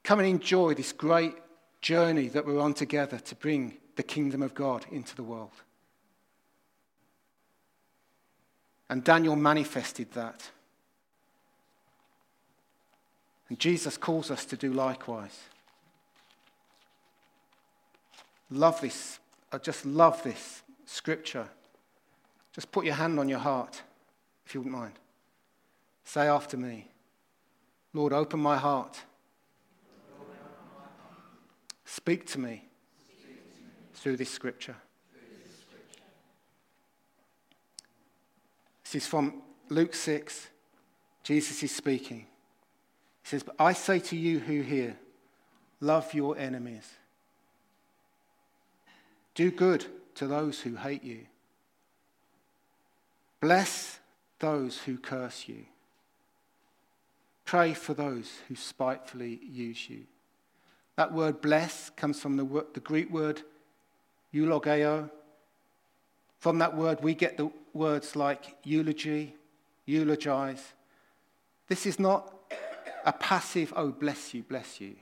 Come 0.03 0.19
and 0.19 0.27
enjoy 0.27 0.75
this 0.75 0.91
great 0.91 1.33
journey 1.81 2.27
that 2.27 2.45
we're 2.45 2.59
on 2.59 2.75
together 2.75 3.17
to 3.17 3.33
bring 3.33 3.79
the 3.95 4.03
kingdom 4.03 4.43
of 4.43 4.53
God 4.53 4.85
into 4.91 5.15
the 5.15 5.23
world. 5.23 5.49
And 8.91 9.03
Daniel 9.03 9.35
manifested 9.35 10.11
that. 10.11 10.51
And 13.49 13.57
Jesus 13.57 13.97
calls 13.97 14.29
us 14.29 14.45
to 14.45 14.55
do 14.55 14.71
likewise. 14.71 15.39
Love 18.51 18.79
this. 18.81 19.17
I 19.51 19.57
just 19.57 19.83
love 19.83 20.21
this 20.21 20.61
scripture. 20.85 21.47
Just 22.59 22.73
put 22.73 22.83
your 22.83 22.95
hand 22.95 23.17
on 23.21 23.29
your 23.29 23.39
heart, 23.39 23.83
if 24.45 24.53
you 24.53 24.59
wouldn't 24.59 24.77
mind. 24.77 24.99
Say 26.03 26.27
after 26.27 26.57
me 26.57 26.89
Lord, 27.93 28.11
open 28.11 28.41
my 28.41 28.57
heart. 28.57 29.01
Speak 31.85 32.25
to 32.31 32.37
me 32.37 32.67
through 33.93 34.17
this 34.17 34.29
scripture. 34.29 34.75
This 38.83 39.03
is 39.03 39.07
from 39.07 39.41
Luke 39.69 39.95
6. 39.95 40.49
Jesus 41.23 41.63
is 41.63 41.73
speaking. 41.73 42.25
He 43.23 43.29
says, 43.29 43.41
But 43.41 43.55
I 43.57 43.71
say 43.71 43.99
to 43.99 44.17
you 44.17 44.39
who 44.39 44.63
hear, 44.63 44.97
love 45.79 46.13
your 46.13 46.37
enemies. 46.37 46.91
Do 49.33 49.49
good 49.49 49.85
to 50.15 50.27
those 50.27 50.59
who 50.59 50.75
hate 50.75 51.05
you. 51.05 51.21
Bless 53.41 53.99
those 54.39 54.79
who 54.79 54.97
curse 54.97 55.47
you. 55.47 55.65
Pray 57.45 57.73
for 57.73 57.93
those 57.93 58.31
who 58.47 58.55
spitefully 58.55 59.39
use 59.43 59.89
you. 59.89 60.03
That 60.97 61.13
word 61.13 61.41
bless 61.41 61.89
comes 61.91 62.19
from 62.19 62.37
the, 62.37 62.65
the 62.73 62.79
Greek 62.79 63.09
word 63.09 63.41
eulogeo. 64.33 65.09
From 66.37 66.59
that 66.59 66.75
word, 66.75 67.01
we 67.01 67.15
get 67.15 67.37
the 67.37 67.51
words 67.73 68.15
like 68.15 68.55
eulogy, 68.63 69.35
eulogize. 69.85 70.73
This 71.67 71.85
is 71.85 71.99
not 71.99 72.33
a 73.05 73.13
passive, 73.13 73.73
oh, 73.75 73.91
bless 73.91 74.33
you, 74.33 74.43
bless 74.43 74.81
you. 74.81 74.95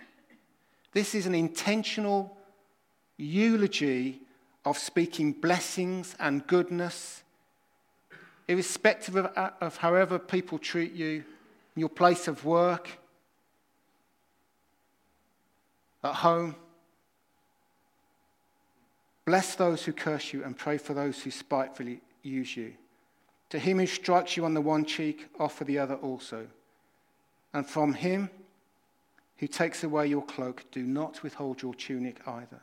This 0.94 1.16
is 1.16 1.26
an 1.26 1.36
intentional 1.36 2.38
eulogy 3.18 4.22
of 4.66 4.78
speaking 4.78 5.32
blessings 5.32 6.16
and 6.20 6.46
goodness, 6.48 7.24
irrespective 8.48 9.16
of, 9.16 9.26
of 9.62 9.78
however 9.78 10.20
people 10.20 10.58
treat 10.58 10.94
you, 10.94 11.24
your 11.76 11.90
place 11.90 12.28
of 12.28 12.46
work, 12.46 12.90
at 16.04 16.16
home. 16.16 16.56
Bless 19.26 19.56
those 19.56 19.84
who 19.84 19.92
curse 19.92 20.32
you 20.32 20.44
and 20.44 20.58
pray 20.58 20.78
for 20.78 20.94
those 20.94 21.22
who 21.22 21.32
spitefully 21.32 22.02
use 22.24 22.56
you. 22.56 22.74
To 23.50 23.60
him 23.60 23.80
who 23.80 23.86
strikes 23.86 24.38
you 24.38 24.46
on 24.46 24.54
the 24.54 24.62
one 24.62 24.86
cheek, 24.86 25.28
offer 25.40 25.64
the 25.64 25.80
other 25.80 25.96
also. 25.96 26.48
And 27.54 27.66
from 27.66 27.94
him 27.94 28.30
who 29.38 29.48
takes 29.48 29.84
away 29.84 30.08
your 30.08 30.24
cloak, 30.24 30.66
do 30.72 30.84
not 30.84 31.24
withhold 31.24 31.62
your 31.62 31.74
tunic 31.74 32.26
either. 32.28 32.62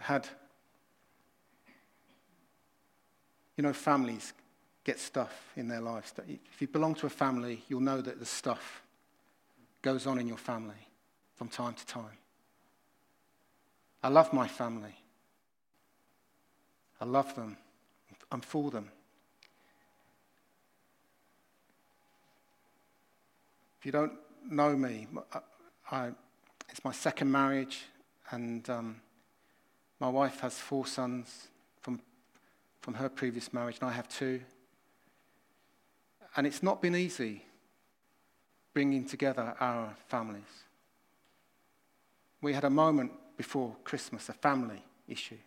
Had, 0.00 0.28
you 3.56 3.62
know, 3.62 3.72
families 3.72 4.32
get 4.84 4.98
stuff 4.98 5.52
in 5.56 5.68
their 5.68 5.80
lives. 5.80 6.12
If 6.26 6.60
you 6.60 6.68
belong 6.68 6.94
to 6.96 7.06
a 7.06 7.10
family, 7.10 7.62
you'll 7.68 7.80
know 7.80 8.00
that 8.00 8.18
the 8.18 8.26
stuff 8.26 8.82
goes 9.80 10.06
on 10.06 10.18
in 10.18 10.26
your 10.26 10.38
family 10.38 10.88
from 11.36 11.48
time 11.48 11.74
to 11.74 11.86
time. 11.86 12.18
I 14.02 14.08
love 14.08 14.32
my 14.32 14.48
family. 14.48 14.94
I 17.00 17.04
love 17.04 17.34
them. 17.34 17.56
I'm 18.30 18.40
for 18.40 18.70
them. 18.70 18.88
If 23.78 23.86
you 23.86 23.92
don't 23.92 24.12
know 24.48 24.76
me, 24.76 25.08
I, 25.32 25.40
I, 25.90 26.10
it's 26.70 26.84
my 26.84 26.92
second 26.92 27.30
marriage, 27.30 27.82
and 28.30 28.68
um, 28.70 29.00
my 29.98 30.08
wife 30.08 30.40
has 30.40 30.54
four 30.58 30.86
sons 30.86 31.48
from, 32.82 32.94
her 32.94 33.08
previous 33.08 33.52
marriage, 33.52 33.78
and 33.80 33.88
I 33.88 33.92
have 33.92 34.08
two. 34.08 34.40
And 36.36 36.46
it's 36.46 36.62
not 36.62 36.82
been 36.82 36.94
easy 36.94 37.44
bringing 38.74 39.06
together 39.06 39.54
our 39.60 39.94
families. 40.08 40.42
We 42.40 42.52
had 42.52 42.64
a 42.64 42.70
moment 42.70 43.12
before 43.36 43.76
Christmas, 43.84 44.28
a 44.28 44.32
family 44.32 44.82
issue, 45.08 45.38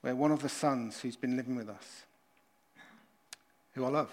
where 0.00 0.16
one 0.16 0.32
of 0.32 0.42
the 0.42 0.48
sons 0.48 1.00
who's 1.00 1.16
been 1.16 1.36
living 1.36 1.56
with 1.56 1.68
us, 1.68 2.04
who 3.74 3.84
I 3.84 3.88
love 3.88 4.10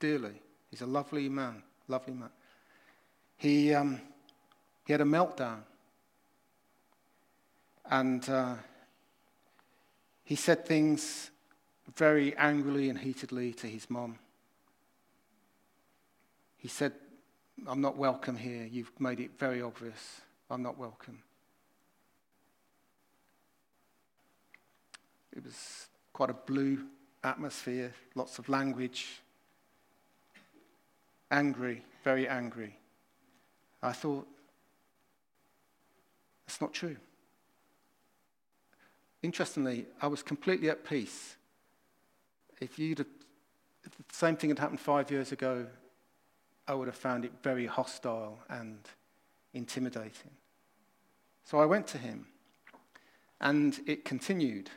dearly, 0.00 0.40
he's 0.70 0.80
a 0.80 0.86
lovely 0.86 1.28
man, 1.28 1.62
lovely 1.86 2.14
man, 2.14 2.30
he, 3.36 3.74
um, 3.74 4.00
he 4.86 4.92
had 4.92 5.00
a 5.00 5.04
meltdown. 5.04 5.58
And 7.90 8.26
uh, 8.30 8.54
he 10.32 10.36
said 10.36 10.64
things 10.64 11.30
very 11.94 12.34
angrily 12.38 12.88
and 12.88 12.98
heatedly 12.98 13.52
to 13.52 13.66
his 13.66 13.90
mom. 13.90 14.18
He 16.56 16.68
said, 16.68 16.94
I'm 17.66 17.82
not 17.82 17.98
welcome 17.98 18.36
here. 18.36 18.64
You've 18.64 18.98
made 18.98 19.20
it 19.20 19.32
very 19.38 19.60
obvious. 19.60 20.22
I'm 20.48 20.62
not 20.62 20.78
welcome. 20.78 21.18
It 25.36 25.44
was 25.44 25.88
quite 26.14 26.30
a 26.30 26.36
blue 26.46 26.86
atmosphere, 27.22 27.92
lots 28.14 28.38
of 28.38 28.48
language. 28.48 29.20
Angry, 31.30 31.84
very 32.04 32.26
angry. 32.26 32.78
I 33.82 33.92
thought, 33.92 34.26
that's 36.46 36.62
not 36.62 36.72
true. 36.72 36.96
Interestingly, 39.22 39.86
I 40.00 40.08
was 40.08 40.22
completely 40.22 40.68
at 40.68 40.84
peace. 40.84 41.36
If, 42.60 42.78
you'd 42.78 42.98
have, 42.98 43.06
if 43.84 43.96
the 43.96 44.04
same 44.12 44.36
thing 44.36 44.50
had 44.50 44.58
happened 44.58 44.80
five 44.80 45.10
years 45.10 45.30
ago, 45.30 45.66
I 46.66 46.74
would 46.74 46.88
have 46.88 46.96
found 46.96 47.24
it 47.24 47.32
very 47.42 47.66
hostile 47.66 48.38
and 48.48 48.78
intimidating. 49.54 50.30
So 51.44 51.58
I 51.58 51.66
went 51.66 51.86
to 51.88 51.98
him, 51.98 52.26
and 53.40 53.78
it 53.86 54.04
continued. 54.04 54.70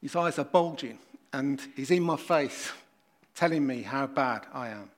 His 0.00 0.16
eyes 0.16 0.38
are 0.38 0.44
bulging, 0.44 0.98
and 1.32 1.60
he's 1.76 1.90
in 1.90 2.02
my 2.02 2.16
face, 2.16 2.72
telling 3.34 3.66
me 3.66 3.82
how 3.82 4.06
bad 4.06 4.46
I 4.52 4.68
am. 4.68 4.90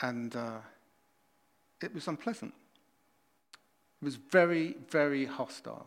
And 0.00 0.36
uh, 0.36 0.58
it 1.82 1.94
was 1.94 2.06
unpleasant. 2.06 2.52
It 4.00 4.04
was 4.04 4.16
very, 4.16 4.76
very 4.90 5.24
hostile. 5.24 5.86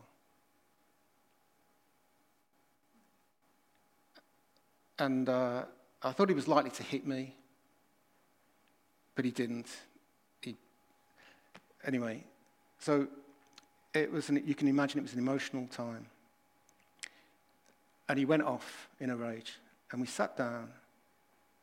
And 4.98 5.28
uh, 5.28 5.64
I 6.02 6.12
thought 6.12 6.28
he 6.28 6.34
was 6.34 6.48
likely 6.48 6.70
to 6.72 6.82
hit 6.82 7.06
me, 7.06 7.34
but 9.14 9.24
he 9.24 9.30
didn't. 9.30 9.68
He... 10.42 10.56
Anyway, 11.84 12.24
so 12.78 13.06
it 13.94 14.12
was 14.12 14.28
an, 14.28 14.42
you 14.44 14.54
can 14.54 14.68
imagine 14.68 14.98
it 14.98 15.02
was 15.02 15.14
an 15.14 15.18
emotional 15.18 15.66
time. 15.68 16.06
And 18.08 18.18
he 18.18 18.24
went 18.24 18.42
off 18.42 18.88
in 18.98 19.10
a 19.10 19.16
rage. 19.16 19.54
And 19.92 20.00
we 20.00 20.06
sat 20.06 20.36
down, 20.36 20.68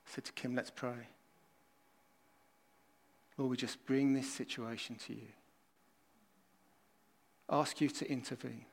said 0.06 0.26
to 0.26 0.32
Kim, 0.32 0.56
let's 0.56 0.72
pray. 0.72 1.10
Lord, 3.38 3.52
we 3.52 3.58
just 3.58 3.86
bring 3.86 4.14
this 4.14 4.32
situation 4.34 4.96
to 5.08 5.14
you. 5.14 5.28
Ask 7.50 7.80
you 7.82 7.90
to 7.90 8.12
intervene. 8.12 8.66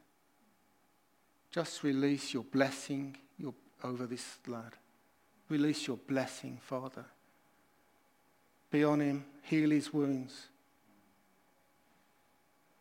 Just 1.51 1.83
release 1.83 2.35
your 2.35 2.43
blessing 2.43 3.17
your 3.39 3.55
over 3.83 4.07
this 4.07 4.39
lad. 4.47 4.73
Release 5.49 5.87
your 5.87 5.97
blessing, 5.97 6.59
Father. 6.61 7.05
Be 8.71 8.83
on 8.83 9.01
him, 9.01 9.25
heal 9.43 9.71
his 9.71 9.93
wounds. 9.93 10.49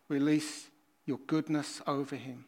Release 0.08 0.70
your 1.06 1.20
goodness 1.28 1.82
over 1.86 2.16
him. 2.16 2.46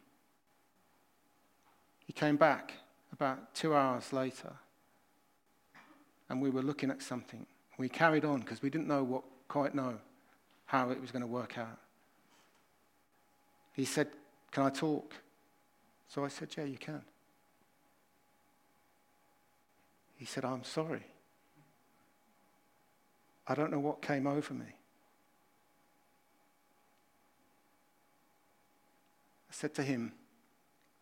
He 2.06 2.12
came 2.12 2.36
back 2.36 2.72
about 3.12 3.54
two 3.54 3.74
hours 3.74 4.12
later, 4.12 4.52
and 6.28 6.40
we 6.40 6.50
were 6.50 6.62
looking 6.62 6.90
at 6.90 7.02
something. 7.02 7.46
We 7.78 7.88
carried 7.88 8.24
on 8.24 8.40
because 8.40 8.62
we 8.62 8.70
didn't 8.70 8.88
know 8.88 9.04
what, 9.04 9.22
quite 9.48 9.74
know 9.74 9.98
how 10.64 10.90
it 10.90 11.00
was 11.00 11.12
going 11.12 11.22
to 11.22 11.28
work 11.28 11.58
out. 11.58 11.78
He 13.76 13.84
said, 13.84 14.08
Can 14.50 14.64
I 14.64 14.70
talk? 14.70 15.14
So 16.08 16.24
I 16.24 16.28
said, 16.28 16.48
Yeah, 16.56 16.64
you 16.64 16.78
can. 16.78 17.02
He 20.16 20.24
said, 20.24 20.46
I'm 20.46 20.64
sorry. 20.64 21.04
I 23.46 23.54
don't 23.54 23.70
know 23.70 23.78
what 23.78 24.00
came 24.00 24.26
over 24.26 24.54
me. 24.54 24.64
I 24.64 24.72
said 29.52 29.74
to 29.74 29.82
him, 29.82 30.12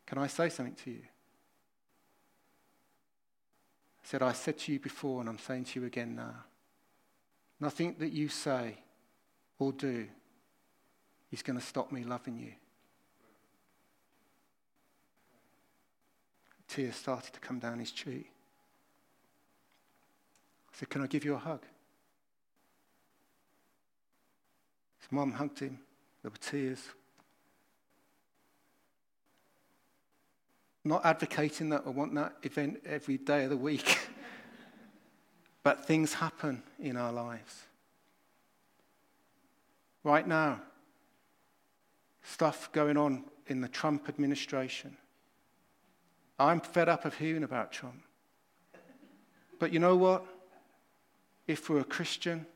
Can 0.04 0.18
I 0.18 0.26
say 0.26 0.48
something 0.48 0.74
to 0.84 0.90
you? 0.90 1.02
I 4.02 4.06
said, 4.06 4.20
I 4.20 4.32
said 4.32 4.58
to 4.58 4.72
you 4.72 4.80
before, 4.80 5.20
and 5.20 5.28
I'm 5.28 5.38
saying 5.38 5.66
to 5.66 5.80
you 5.80 5.86
again 5.86 6.16
now. 6.16 6.34
Nothing 7.60 7.94
that 8.00 8.10
you 8.10 8.28
say 8.28 8.78
or 9.60 9.72
do 9.72 10.08
is 11.30 11.42
going 11.42 11.58
to 11.58 11.64
stop 11.64 11.92
me 11.92 12.02
loving 12.02 12.36
you. 12.36 12.52
Tears 16.68 16.96
started 16.96 17.32
to 17.32 17.40
come 17.40 17.58
down 17.58 17.78
his 17.78 17.90
cheek. 17.90 18.30
I 20.72 20.78
said, 20.78 20.90
Can 20.90 21.02
I 21.02 21.06
give 21.06 21.24
you 21.24 21.34
a 21.34 21.38
hug? 21.38 21.62
His 25.00 25.12
mum 25.12 25.32
hugged 25.32 25.60
him. 25.60 25.78
There 26.22 26.30
were 26.30 26.36
tears. 26.38 26.80
Not 30.84 31.04
advocating 31.04 31.70
that 31.70 31.82
I 31.86 31.90
want 31.90 32.14
that 32.14 32.36
event 32.42 32.80
every 32.84 33.18
day 33.18 33.44
of 33.44 33.50
the 33.50 33.56
week. 33.56 33.98
but 35.62 35.86
things 35.86 36.14
happen 36.14 36.62
in 36.78 36.96
our 36.96 37.12
lives. 37.12 37.62
Right 40.02 40.26
now, 40.26 40.60
stuff 42.22 42.70
going 42.72 42.96
on 42.96 43.24
in 43.46 43.60
the 43.60 43.68
Trump 43.68 44.08
administration. 44.08 44.96
I'm 46.38 46.60
fed 46.60 46.88
up 46.88 47.04
of 47.04 47.16
hearing 47.16 47.44
about 47.44 47.72
Trump. 47.72 48.02
But 49.58 49.72
you 49.72 49.78
know 49.78 49.96
what? 49.96 50.26
if 51.46 51.68
we're 51.68 51.80
a 51.80 51.84
Christian, 51.84 52.46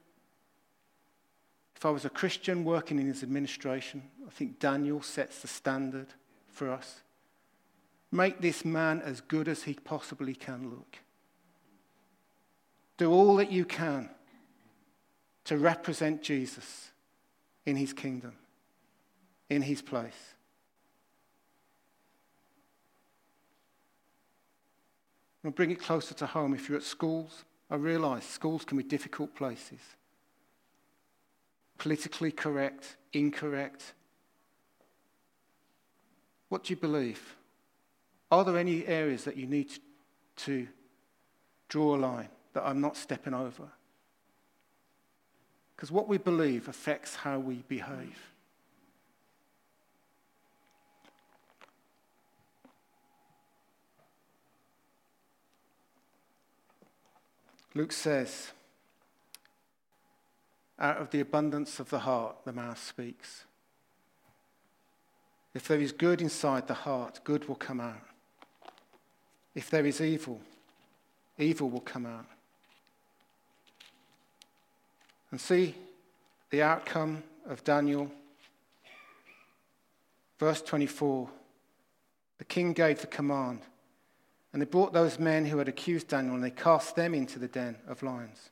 if 1.77 1.85
I 1.85 1.91
was 1.91 2.05
a 2.05 2.11
Christian 2.11 2.65
working 2.65 2.99
in 2.99 3.07
his 3.07 3.23
administration, 3.23 4.03
I 4.27 4.31
think 4.31 4.59
Daniel 4.59 5.03
sets 5.03 5.41
the 5.41 5.49
standard 5.49 6.09
for 6.49 6.71
us. 6.71 7.03
Make 8.11 8.41
this 8.41 8.65
man 8.65 9.03
as 9.03 9.21
good 9.21 9.49
as 9.49 9.65
he 9.65 9.75
possibly 9.75 10.35
can 10.35 10.71
look. 10.71 10.97
Do 12.97 13.13
all 13.13 13.37
that 13.37 13.53
you 13.53 13.65
can 13.65 14.11
to 15.45 15.59
represent 15.59 16.23
Jesus 16.23 16.91
in 17.65 17.77
his 17.77 17.93
kingdom, 17.93 18.33
in 19.51 19.63
his 19.63 19.83
place. 19.83 20.35
I'll 25.45 25.51
bring 25.51 25.71
it 25.71 25.81
closer 25.81 26.15
to 26.15 26.27
home. 26.27 26.55
If 26.55 26.69
you're 26.69 26.79
at 26.79 26.85
schools, 26.85 27.45
I 27.71 27.77
realise 27.77 28.25
schools 28.25 28.65
can 28.65 28.77
be 28.77 28.85
difficult 28.85 29.35
places. 29.35 29.81
Politically 31.79 32.33
correct, 32.33 32.97
incorrect. 33.13 33.95
What 36.49 36.65
do 36.65 36.73
you 36.73 36.77
believe? 36.77 37.37
Are 38.31 38.45
there 38.45 38.59
any 38.59 38.87
areas 38.87 39.25
that 39.25 39.37
you 39.37 39.47
need 39.47 39.71
to 40.37 40.67
draw 41.69 41.95
a 41.95 41.99
line 41.99 42.29
that 42.55 42.67
I'm 42.67 42.81
not 42.81 42.97
stepping 42.97 43.35
over? 43.35 43.69
Because 45.77 45.93
what 45.93 46.09
we 46.09 46.19
believe 46.19 46.69
affects 46.69 47.15
how 47.15 47.39
we 47.39 47.63
behave. 47.69 48.19
Luke 57.79 57.93
says, 57.93 58.51
out 60.81 60.97
of 60.97 61.11
the 61.11 61.21
abundance 61.21 61.79
of 61.79 61.89
the 61.91 62.01
heart, 62.01 62.35
the 62.45 62.53
mouth 62.53 62.83
speaks. 62.85 63.45
If 65.55 65.69
there 65.69 65.79
is 65.79 65.93
good 65.93 66.21
inside 66.21 66.67
the 66.67 66.75
heart, 66.75 67.21
good 67.23 67.47
will 67.47 67.55
come 67.55 67.79
out. 67.79 68.03
If 69.55 69.71
there 69.71 69.87
is 69.87 70.01
evil, 70.01 70.41
evil 71.39 71.71
will 71.71 71.79
come 71.79 72.05
out. 72.05 72.27
And 75.31 75.41
see 75.41 75.77
the 76.51 76.65
outcome 76.65 77.23
of 77.47 77.63
Daniel. 77.63 78.11
Verse 80.41 80.63
24 80.63 81.31
the 82.39 82.45
king 82.45 82.73
gave 82.73 83.01
the 83.01 83.07
command, 83.07 83.61
and 84.59 84.67
they 84.67 84.71
brought 84.73 84.93
those 84.93 85.21
men 85.21 85.47
who 85.47 85.59
had 85.59 85.69
accused 85.69 86.09
Daniel 86.09 86.35
and 86.35 86.43
they 86.43 86.51
cast 86.51 86.97
them 86.97 87.15
into 87.15 87.39
the 87.39 87.47
den 87.47 87.77
of 87.87 88.03
lions. 88.03 88.51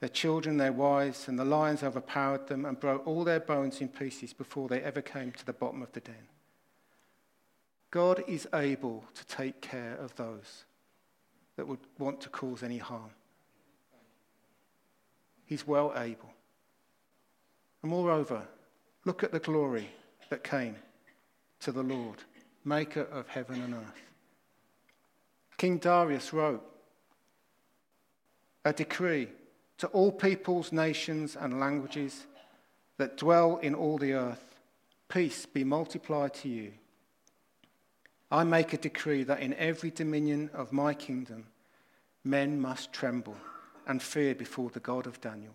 Their 0.00 0.08
children, 0.08 0.56
their 0.56 0.72
wives, 0.72 1.28
and 1.28 1.38
the 1.38 1.44
lions 1.44 1.82
overpowered 1.82 2.46
them 2.46 2.64
and 2.64 2.80
broke 2.80 3.06
all 3.06 3.22
their 3.22 3.38
bones 3.38 3.82
in 3.82 3.88
pieces 3.88 4.32
before 4.32 4.70
they 4.70 4.80
ever 4.80 5.02
came 5.02 5.30
to 5.32 5.44
the 5.44 5.52
bottom 5.52 5.82
of 5.82 5.92
the 5.92 6.00
den. 6.00 6.26
God 7.90 8.24
is 8.26 8.48
able 8.54 9.04
to 9.12 9.26
take 9.26 9.60
care 9.60 9.94
of 9.96 10.16
those 10.16 10.64
that 11.56 11.68
would 11.68 11.80
want 11.98 12.22
to 12.22 12.30
cause 12.30 12.62
any 12.62 12.78
harm. 12.78 13.10
He's 15.44 15.66
well 15.66 15.92
able. 15.98 16.32
And 17.82 17.90
moreover, 17.90 18.48
look 19.04 19.22
at 19.22 19.32
the 19.32 19.38
glory 19.38 19.90
that 20.30 20.42
came 20.42 20.76
to 21.60 21.72
the 21.72 21.82
Lord, 21.82 22.22
maker 22.64 23.02
of 23.02 23.28
heaven 23.28 23.60
and 23.60 23.74
earth. 23.74 24.11
King 25.62 25.78
Darius 25.78 26.32
wrote 26.32 26.60
a 28.64 28.72
decree 28.72 29.28
to 29.78 29.86
all 29.86 30.10
peoples, 30.10 30.72
nations, 30.72 31.36
and 31.36 31.60
languages 31.60 32.26
that 32.96 33.16
dwell 33.16 33.58
in 33.58 33.72
all 33.72 33.96
the 33.96 34.12
earth 34.12 34.56
peace 35.08 35.46
be 35.46 35.62
multiplied 35.62 36.34
to 36.34 36.48
you. 36.48 36.72
I 38.28 38.42
make 38.42 38.72
a 38.72 38.76
decree 38.76 39.22
that 39.22 39.38
in 39.38 39.54
every 39.54 39.92
dominion 39.92 40.50
of 40.52 40.72
my 40.72 40.94
kingdom, 40.94 41.46
men 42.24 42.60
must 42.60 42.92
tremble 42.92 43.36
and 43.86 44.02
fear 44.02 44.34
before 44.34 44.70
the 44.70 44.80
God 44.80 45.06
of 45.06 45.20
Daniel. 45.20 45.54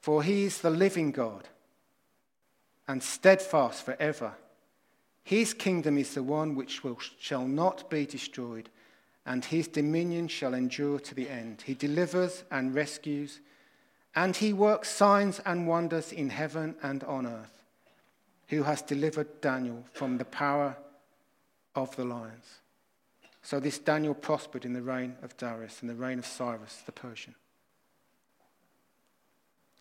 For 0.00 0.24
he 0.24 0.42
is 0.42 0.62
the 0.62 0.70
living 0.70 1.12
God 1.12 1.46
and 2.88 3.04
steadfast 3.04 3.84
forever. 3.84 4.32
His 5.28 5.52
kingdom 5.52 5.98
is 5.98 6.14
the 6.14 6.22
one 6.22 6.54
which 6.54 6.82
will, 6.82 6.96
shall 7.18 7.46
not 7.46 7.90
be 7.90 8.06
destroyed, 8.06 8.70
and 9.26 9.44
his 9.44 9.68
dominion 9.68 10.26
shall 10.26 10.54
endure 10.54 10.98
to 11.00 11.14
the 11.14 11.28
end. 11.28 11.64
He 11.66 11.74
delivers 11.74 12.44
and 12.50 12.74
rescues, 12.74 13.40
and 14.14 14.34
he 14.34 14.54
works 14.54 14.88
signs 14.88 15.38
and 15.40 15.68
wonders 15.68 16.12
in 16.12 16.30
heaven 16.30 16.76
and 16.82 17.04
on 17.04 17.26
earth, 17.26 17.62
who 18.46 18.62
has 18.62 18.80
delivered 18.80 19.42
Daniel 19.42 19.84
from 19.92 20.16
the 20.16 20.24
power 20.24 20.78
of 21.74 21.94
the 21.96 22.06
lions. 22.06 22.60
So 23.42 23.60
this 23.60 23.78
Daniel 23.78 24.14
prospered 24.14 24.64
in 24.64 24.72
the 24.72 24.80
reign 24.80 25.14
of 25.20 25.36
Darius 25.36 25.82
and 25.82 25.90
the 25.90 25.94
reign 25.94 26.18
of 26.18 26.24
Cyrus 26.24 26.80
the 26.86 26.92
Persian. 26.92 27.34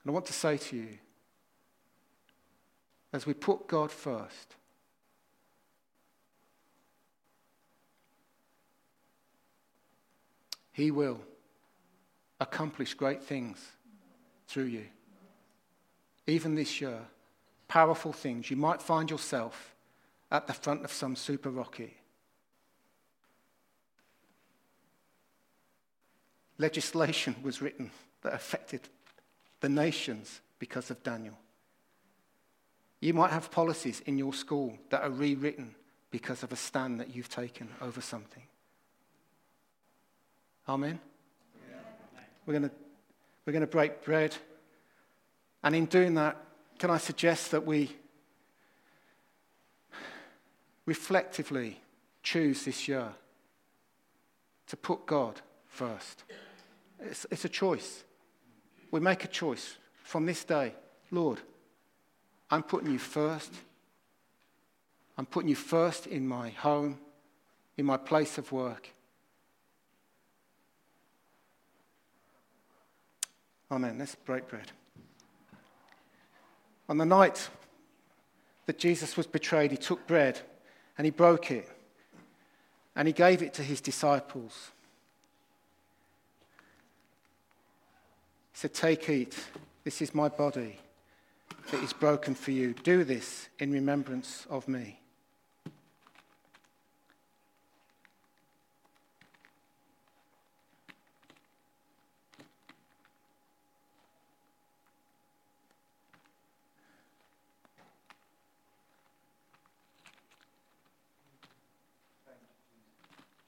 And 0.04 0.10
I 0.10 0.14
want 0.14 0.26
to 0.26 0.34
say 0.34 0.58
to 0.58 0.76
you, 0.76 0.98
as 3.14 3.26
we 3.26 3.34
put 3.34 3.70
God 3.70 3.92
first, 3.92 4.58
He 10.78 10.92
will 10.92 11.20
accomplish 12.40 12.94
great 12.94 13.24
things 13.24 13.58
through 14.48 14.66
you. 14.66 14.86
Even 16.28 16.54
this 16.54 16.80
year, 16.80 17.00
powerful 17.68 18.14
things. 18.14 18.52
You 18.52 18.58
might 18.58 18.80
find 18.80 19.10
yourself 19.10 19.74
at 20.30 20.46
the 20.46 20.54
front 20.54 20.86
of 20.86 20.94
some 20.94 21.16
super 21.16 21.50
rocket 21.50 21.94
legislation 26.60 27.36
was 27.42 27.60
written 27.60 27.90
that 28.22 28.36
affected 28.36 28.82
the 29.62 29.70
nations 29.70 30.42
because 30.60 30.92
of 30.92 31.02
Daniel. 31.02 31.40
You 33.00 33.16
might 33.16 33.32
have 33.32 33.50
policies 33.50 34.02
in 34.02 34.20
your 34.20 34.34
school 34.34 34.78
that 34.92 35.02
are 35.02 35.10
rewritten 35.10 35.74
because 36.12 36.44
of 36.44 36.52
a 36.52 36.56
stand 36.56 37.00
that 37.00 37.16
you've 37.16 37.30
taken 37.30 37.68
over 37.82 38.00
something. 38.00 38.44
Amen? 40.70 41.00
We're 42.46 42.60
going 42.60 42.72
we're 43.46 43.54
going 43.54 43.62
to 43.62 43.68
break 43.68 44.04
bread. 44.04 44.36
And 45.64 45.74
in 45.74 45.86
doing 45.86 46.16
that, 46.16 46.38
can 46.78 46.90
I 46.90 46.98
suggest 46.98 47.52
that 47.52 47.66
we 47.66 47.96
reflectively 50.86 51.80
choose 52.24 52.66
this 52.66 52.88
year 52.88 53.10
to 54.68 54.78
put 54.78 55.06
God 55.06 55.40
first? 55.68 56.24
It's, 57.00 57.26
it's 57.32 57.46
a 57.46 57.50
choice. 57.50 58.04
We 58.92 59.00
make 59.00 59.24
a 59.24 59.30
choice 59.30 59.78
from 60.04 60.26
this 60.26 60.44
day. 60.44 60.74
Lord, 61.10 61.40
I'm 62.52 62.64
putting 62.64 62.92
you 62.92 63.00
first. 63.00 63.54
I'm 65.18 65.26
putting 65.26 65.50
you 65.50 65.56
first 65.56 66.06
in 66.08 66.28
my 66.28 66.50
home, 66.50 67.00
in 67.78 67.86
my 67.86 67.98
place 67.98 68.38
of 68.38 68.52
work. 68.52 68.90
Amen. 73.72 73.98
Let's 74.00 74.16
break 74.16 74.48
bread. 74.48 74.72
On 76.90 76.98
the 76.98 77.06
night 77.06 77.50
that 78.66 78.78
Jesus 78.78 79.18
was 79.18 79.28
betrayed, 79.28 79.72
he 79.72 79.78
took 79.78 80.08
bread 80.08 80.40
and 80.98 81.06
he 81.06 81.12
broke 81.12 81.52
it 81.52 81.70
and 82.96 83.08
he 83.08 83.14
gave 83.14 83.42
it 83.42 83.54
to 83.56 83.64
his 83.64 83.82
disciples. 83.82 84.72
He 88.54 88.60
said, 88.60 88.74
Take, 88.74 89.10
eat. 89.10 89.38
This 89.84 90.02
is 90.02 90.16
my 90.16 90.30
body 90.30 90.80
that 91.72 91.84
is 91.84 91.94
broken 91.94 92.36
for 92.36 92.52
you. 92.52 92.74
Do 92.74 93.04
this 93.04 93.50
in 93.60 93.72
remembrance 93.72 94.48
of 94.50 94.68
me. 94.68 95.00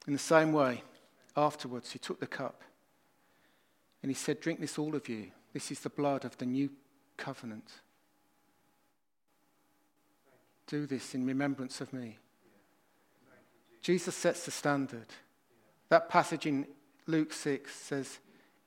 In 0.09 0.13
the 0.13 0.17
same 0.17 0.53
way, 0.53 0.81
afterwards, 1.37 1.91
he 1.91 1.99
took 1.99 2.19
the 2.19 2.25
cup 2.25 2.63
and 4.01 4.09
he 4.09 4.15
said, 4.15 4.41
Drink 4.41 4.59
this, 4.59 4.79
all 4.79 4.95
of 4.95 5.07
you. 5.07 5.27
This 5.53 5.69
is 5.69 5.81
the 5.81 5.89
blood 5.91 6.25
of 6.25 6.35
the 6.39 6.47
new 6.47 6.71
covenant. 7.15 7.71
Do 10.65 10.87
this 10.87 11.13
in 11.13 11.27
remembrance 11.27 11.79
of 11.79 11.93
me. 11.93 12.17
Jesus 13.83 14.15
sets 14.15 14.45
the 14.45 14.51
standard. 14.51 15.05
That 15.89 16.09
passage 16.09 16.47
in 16.47 16.65
Luke 17.05 17.31
6 17.31 17.71
says, 17.71 18.17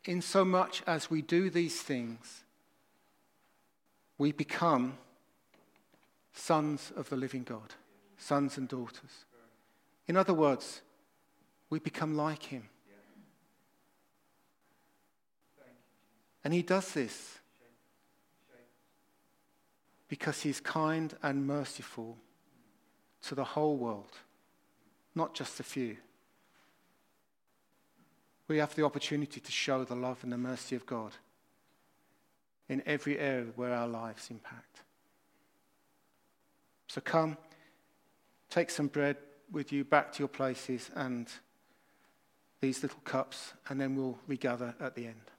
In 0.05 0.23
so 0.23 0.45
much 0.45 0.85
as 0.87 1.11
we 1.11 1.23
do 1.23 1.51
these 1.51 1.83
things, 1.83 2.45
we 4.17 4.31
become 4.31 4.97
sons 6.33 6.93
of 6.95 7.11
the 7.11 7.17
living 7.17 7.43
God, 7.43 7.75
sons 8.17 8.57
and 8.59 8.69
daughters. 8.69 9.25
In 10.07 10.17
other 10.17 10.35
words, 10.35 10.83
we 11.73 11.79
become 11.79 12.15
like 12.15 12.43
him. 12.43 12.69
And 16.45 16.53
he 16.53 16.61
does 16.61 16.93
this 16.93 17.39
because 20.07 20.43
he's 20.43 20.61
kind 20.61 21.15
and 21.23 21.47
merciful 21.47 22.19
to 23.23 23.35
the 23.35 23.45
whole 23.45 23.79
world, 23.79 24.19
not 25.15 25.33
just 25.33 25.61
a 25.61 25.63
few. 25.63 25.97
We 28.49 28.59
have 28.59 28.75
the 28.75 28.85
opportunity 28.85 29.41
to 29.41 29.51
show 29.51 29.83
the 29.83 29.97
love 29.97 30.19
and 30.25 30.31
the 30.31 30.37
mercy 30.37 30.77
of 30.77 30.85
God 30.85 31.13
in 32.69 32.83
every 32.85 33.19
area 33.19 33.47
where 33.57 33.73
our 33.73 33.89
lives 33.89 34.29
impact. 34.31 34.83
So 36.89 37.01
come, 37.01 37.39
take 38.51 38.69
some 38.69 38.89
bread 38.89 39.17
with 39.51 39.73
you 39.73 39.85
back 39.85 40.13
to 40.13 40.19
your 40.19 40.29
places 40.29 40.91
and 40.95 41.33
these 42.63 42.83
little 42.83 43.01
cups, 43.05 43.53
and 43.69 43.79
then 43.79 43.95
we'll 43.97 44.19
regather 44.27 44.75
at 44.81 44.95
the 44.95 45.07
end. 45.07 45.33